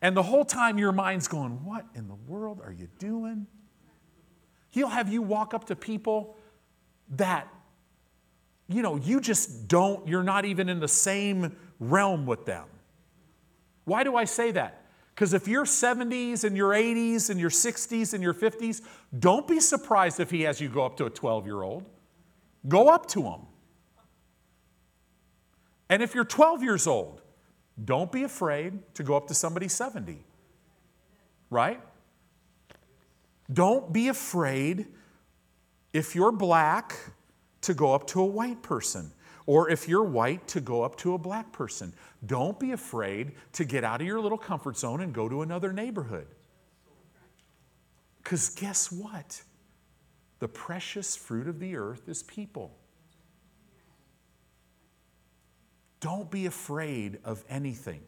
[0.00, 3.46] And the whole time your mind's going, What in the world are you doing?
[4.70, 6.36] He'll have you walk up to people
[7.16, 7.46] that,
[8.68, 12.64] you know, you just don't, you're not even in the same realm with them.
[13.84, 14.81] Why do I say that?
[15.22, 18.80] Because if you're 70s and your 80s and your 60s and your 50s,
[19.16, 21.84] don't be surprised if he has you go up to a 12 year old.
[22.66, 23.42] Go up to him.
[25.88, 27.20] And if you're 12 years old,
[27.84, 30.18] don't be afraid to go up to somebody 70.
[31.50, 31.80] Right?
[33.52, 34.88] Don't be afraid
[35.92, 36.98] if you're black
[37.60, 39.12] to go up to a white person,
[39.46, 41.92] or if you're white to go up to a black person.
[42.26, 45.72] Don't be afraid to get out of your little comfort zone and go to another
[45.72, 46.26] neighborhood.
[48.22, 49.42] Because guess what?
[50.38, 52.76] The precious fruit of the earth is people.
[56.00, 58.02] Don't be afraid of anything.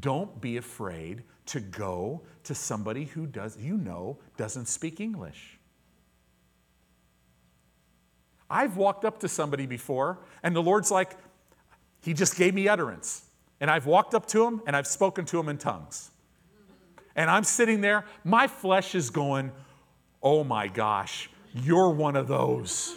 [0.00, 5.59] Don't be afraid to go to somebody who does, you know, doesn't speak English.
[8.50, 11.16] I've walked up to somebody before, and the Lord's like,
[12.02, 13.24] He just gave me utterance.
[13.60, 16.10] And I've walked up to him and I've spoken to him in tongues.
[17.14, 19.52] And I'm sitting there, my flesh is going,
[20.22, 22.96] Oh my gosh, you're one of those.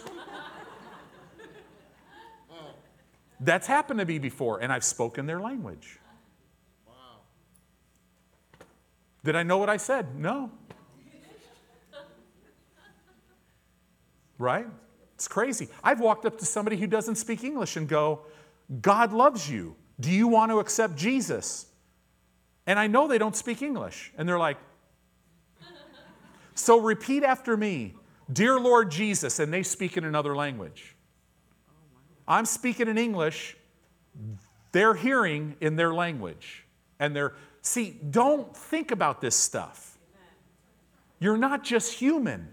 [3.40, 5.98] That's happened to me before, and I've spoken their language.
[6.86, 6.94] Wow.
[9.22, 10.18] Did I know what I said?
[10.18, 10.50] No.
[14.38, 14.66] right?
[15.24, 15.68] It's crazy.
[15.82, 18.26] I've walked up to somebody who doesn't speak English and go,
[18.82, 19.74] God loves you.
[19.98, 21.64] Do you want to accept Jesus?
[22.66, 24.12] And I know they don't speak English.
[24.18, 24.58] And they're like,
[26.54, 27.94] so repeat after me,
[28.30, 30.94] Dear Lord Jesus, and they speak in another language.
[32.28, 33.56] I'm speaking in English,
[34.72, 36.66] they're hearing in their language.
[37.00, 37.32] And they're,
[37.62, 39.96] see, don't think about this stuff.
[41.18, 42.48] You're not just human.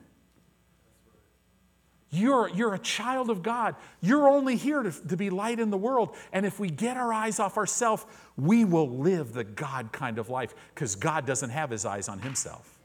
[2.14, 3.76] You're, you're a child of God.
[4.02, 6.16] You're only here to, to be light in the world.
[6.34, 8.06] And if we get our eyes off ourselves,
[8.36, 12.20] we will live the God kind of life because God doesn't have his eyes on
[12.20, 12.78] himself.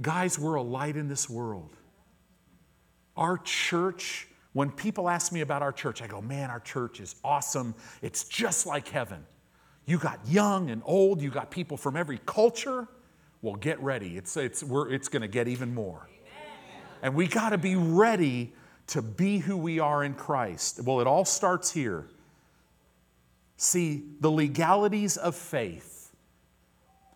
[0.00, 1.70] Guys, we're a light in this world.
[3.16, 7.16] Our church, when people ask me about our church, I go, man, our church is
[7.24, 7.74] awesome.
[8.00, 9.26] It's just like heaven.
[9.86, 12.86] You got young and old, you got people from every culture.
[13.42, 14.16] Well, get ready.
[14.16, 16.08] It's, it's, it's going to get even more.
[17.02, 18.52] And we got to be ready
[18.88, 20.80] to be who we are in Christ.
[20.82, 22.08] Well, it all starts here.
[23.56, 26.10] See, the legalities of faith.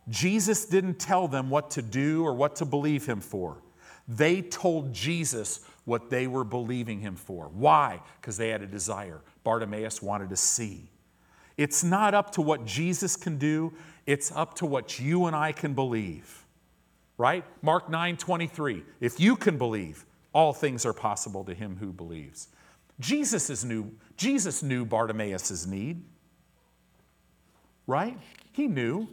[0.08, 3.62] Jesus didn't tell them what to do or what to believe him for.
[4.08, 7.46] They told Jesus what they were believing him for.
[7.46, 8.00] Why?
[8.20, 9.20] Because they had a desire.
[9.44, 10.90] Bartimaeus wanted to see.
[11.56, 13.72] It's not up to what Jesus can do,
[14.06, 16.41] it's up to what you and I can believe
[17.18, 17.44] right?
[17.62, 18.82] Mark 9 23.
[19.00, 22.48] If you can believe, all things are possible to him who believes.
[23.00, 26.02] Jesus, is new, Jesus knew Bartimaeus' need,
[27.86, 28.18] right?
[28.52, 29.08] He knew.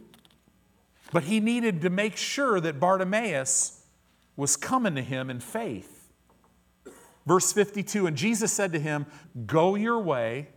[1.12, 3.82] But he needed to make sure that Bartimaeus
[4.36, 6.08] was coming to him in faith.
[7.26, 9.06] Verse 52 And Jesus said to him,
[9.46, 10.48] Go your way,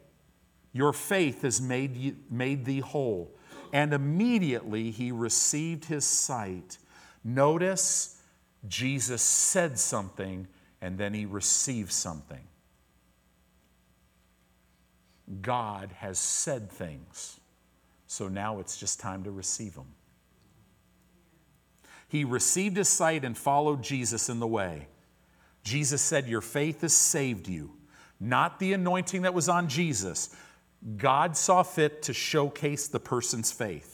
[0.71, 3.35] your faith has made, you, made thee whole.
[3.71, 6.77] And immediately he received his sight
[7.23, 8.21] Notice
[8.67, 10.47] Jesus said something
[10.81, 12.45] and then he received something.
[15.41, 17.39] God has said things,
[18.07, 19.87] so now it's just time to receive them.
[22.09, 24.87] He received his sight and followed Jesus in the way.
[25.63, 27.71] Jesus said, Your faith has saved you.
[28.19, 30.35] Not the anointing that was on Jesus.
[30.97, 33.92] God saw fit to showcase the person's faith.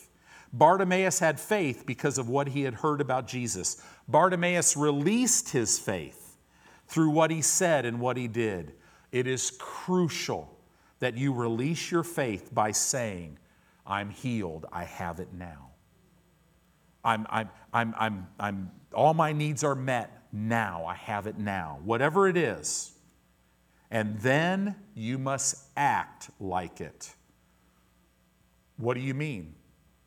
[0.52, 3.82] Bartimaeus had faith because of what he had heard about Jesus.
[4.08, 6.38] Bartimaeus released his faith
[6.88, 8.74] through what he said and what he did.
[9.12, 10.58] It is crucial
[11.00, 13.38] that you release your faith by saying,
[13.86, 15.70] I'm healed, I have it now.
[17.04, 21.80] I'm, I'm, I'm, I'm, I'm, all my needs are met now, I have it now,
[21.84, 22.92] whatever it is.
[23.92, 27.14] And then you must act like it.
[28.78, 29.56] What do you mean?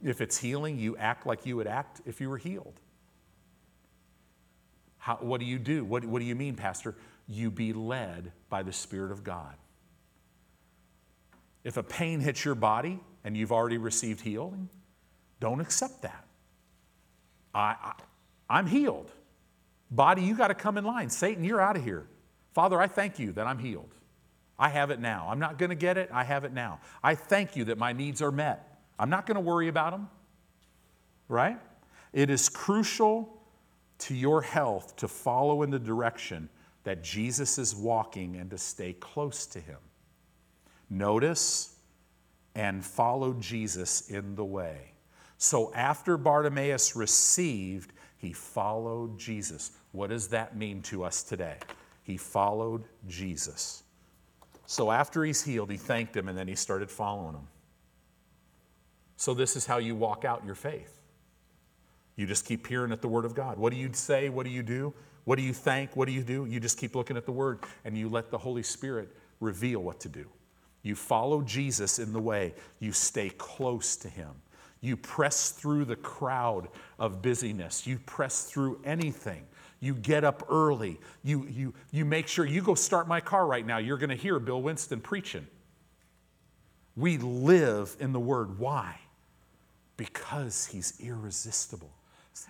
[0.03, 2.81] If it's healing, you act like you would act if you were healed.
[4.99, 5.85] How, what do you do?
[5.85, 6.95] What, what do you mean, Pastor?
[7.29, 9.55] You be led by the Spirit of God.
[11.65, 14.69] If a pain hits your body, and you've already received healing,
[15.41, 16.24] don't accept that.
[17.55, 17.95] I,
[18.49, 19.11] I, am healed.
[19.91, 21.11] Body, you got to come in line.
[21.11, 22.07] Satan, you're out of here.
[22.55, 23.95] Father, I thank you that I'm healed.
[24.59, 25.27] I have it now.
[25.29, 26.11] I'm not going to get it.
[26.12, 26.81] I have it now.
[27.03, 28.72] I thank you that my needs are met.
[29.03, 30.09] I'm not going to worry about them.
[31.29, 31.59] Right?
[32.12, 33.43] It is crucial
[33.99, 36.49] to your health to follow in the direction
[36.85, 39.79] that Jesus is walking and to stay close to him.
[40.89, 41.74] Notice
[42.55, 44.93] and follow Jesus in the way.
[45.37, 49.73] So after Bartimaeus received, he followed Jesus.
[49.91, 51.57] What does that mean to us today?
[52.05, 53.83] He followed Jesus.
[54.66, 57.49] So after he's healed, he thanked him and then he started following him.
[59.23, 61.01] So this is how you walk out your faith.
[62.16, 63.57] You just keep hearing at the Word of God.
[63.57, 64.28] What do you say?
[64.28, 64.93] What do you do?
[65.23, 65.94] What do you thank?
[65.94, 66.44] What do you do?
[66.44, 70.01] You just keep looking at the Word and you let the Holy Spirit reveal what
[70.01, 70.27] to do.
[70.82, 74.31] You follow Jesus in the way, you stay close to Him.
[74.81, 76.66] You press through the crowd
[76.99, 79.47] of busyness, you press through anything.
[79.78, 80.99] You get up early.
[81.23, 83.78] You, you, you make sure you go start my car right now.
[83.78, 85.47] You're going to hear Bill Winston preaching.
[86.97, 88.59] We live in the Word.
[88.59, 88.99] Why?
[90.05, 91.93] Because He's irresistible.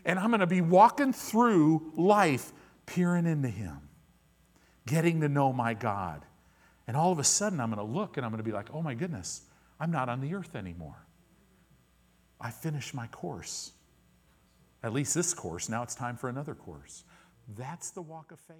[0.07, 2.51] And I'm going to be walking through life
[2.87, 3.77] peering into Him,
[4.87, 6.25] getting to know my God.
[6.87, 8.69] And all of a sudden, I'm going to look and I'm going to be like,
[8.73, 9.43] oh my goodness,
[9.79, 11.07] I'm not on the earth anymore.
[12.41, 13.73] I finished my course.
[14.83, 15.69] At least this course.
[15.69, 17.05] Now it's time for another course.
[17.55, 18.57] That's the walk of faith.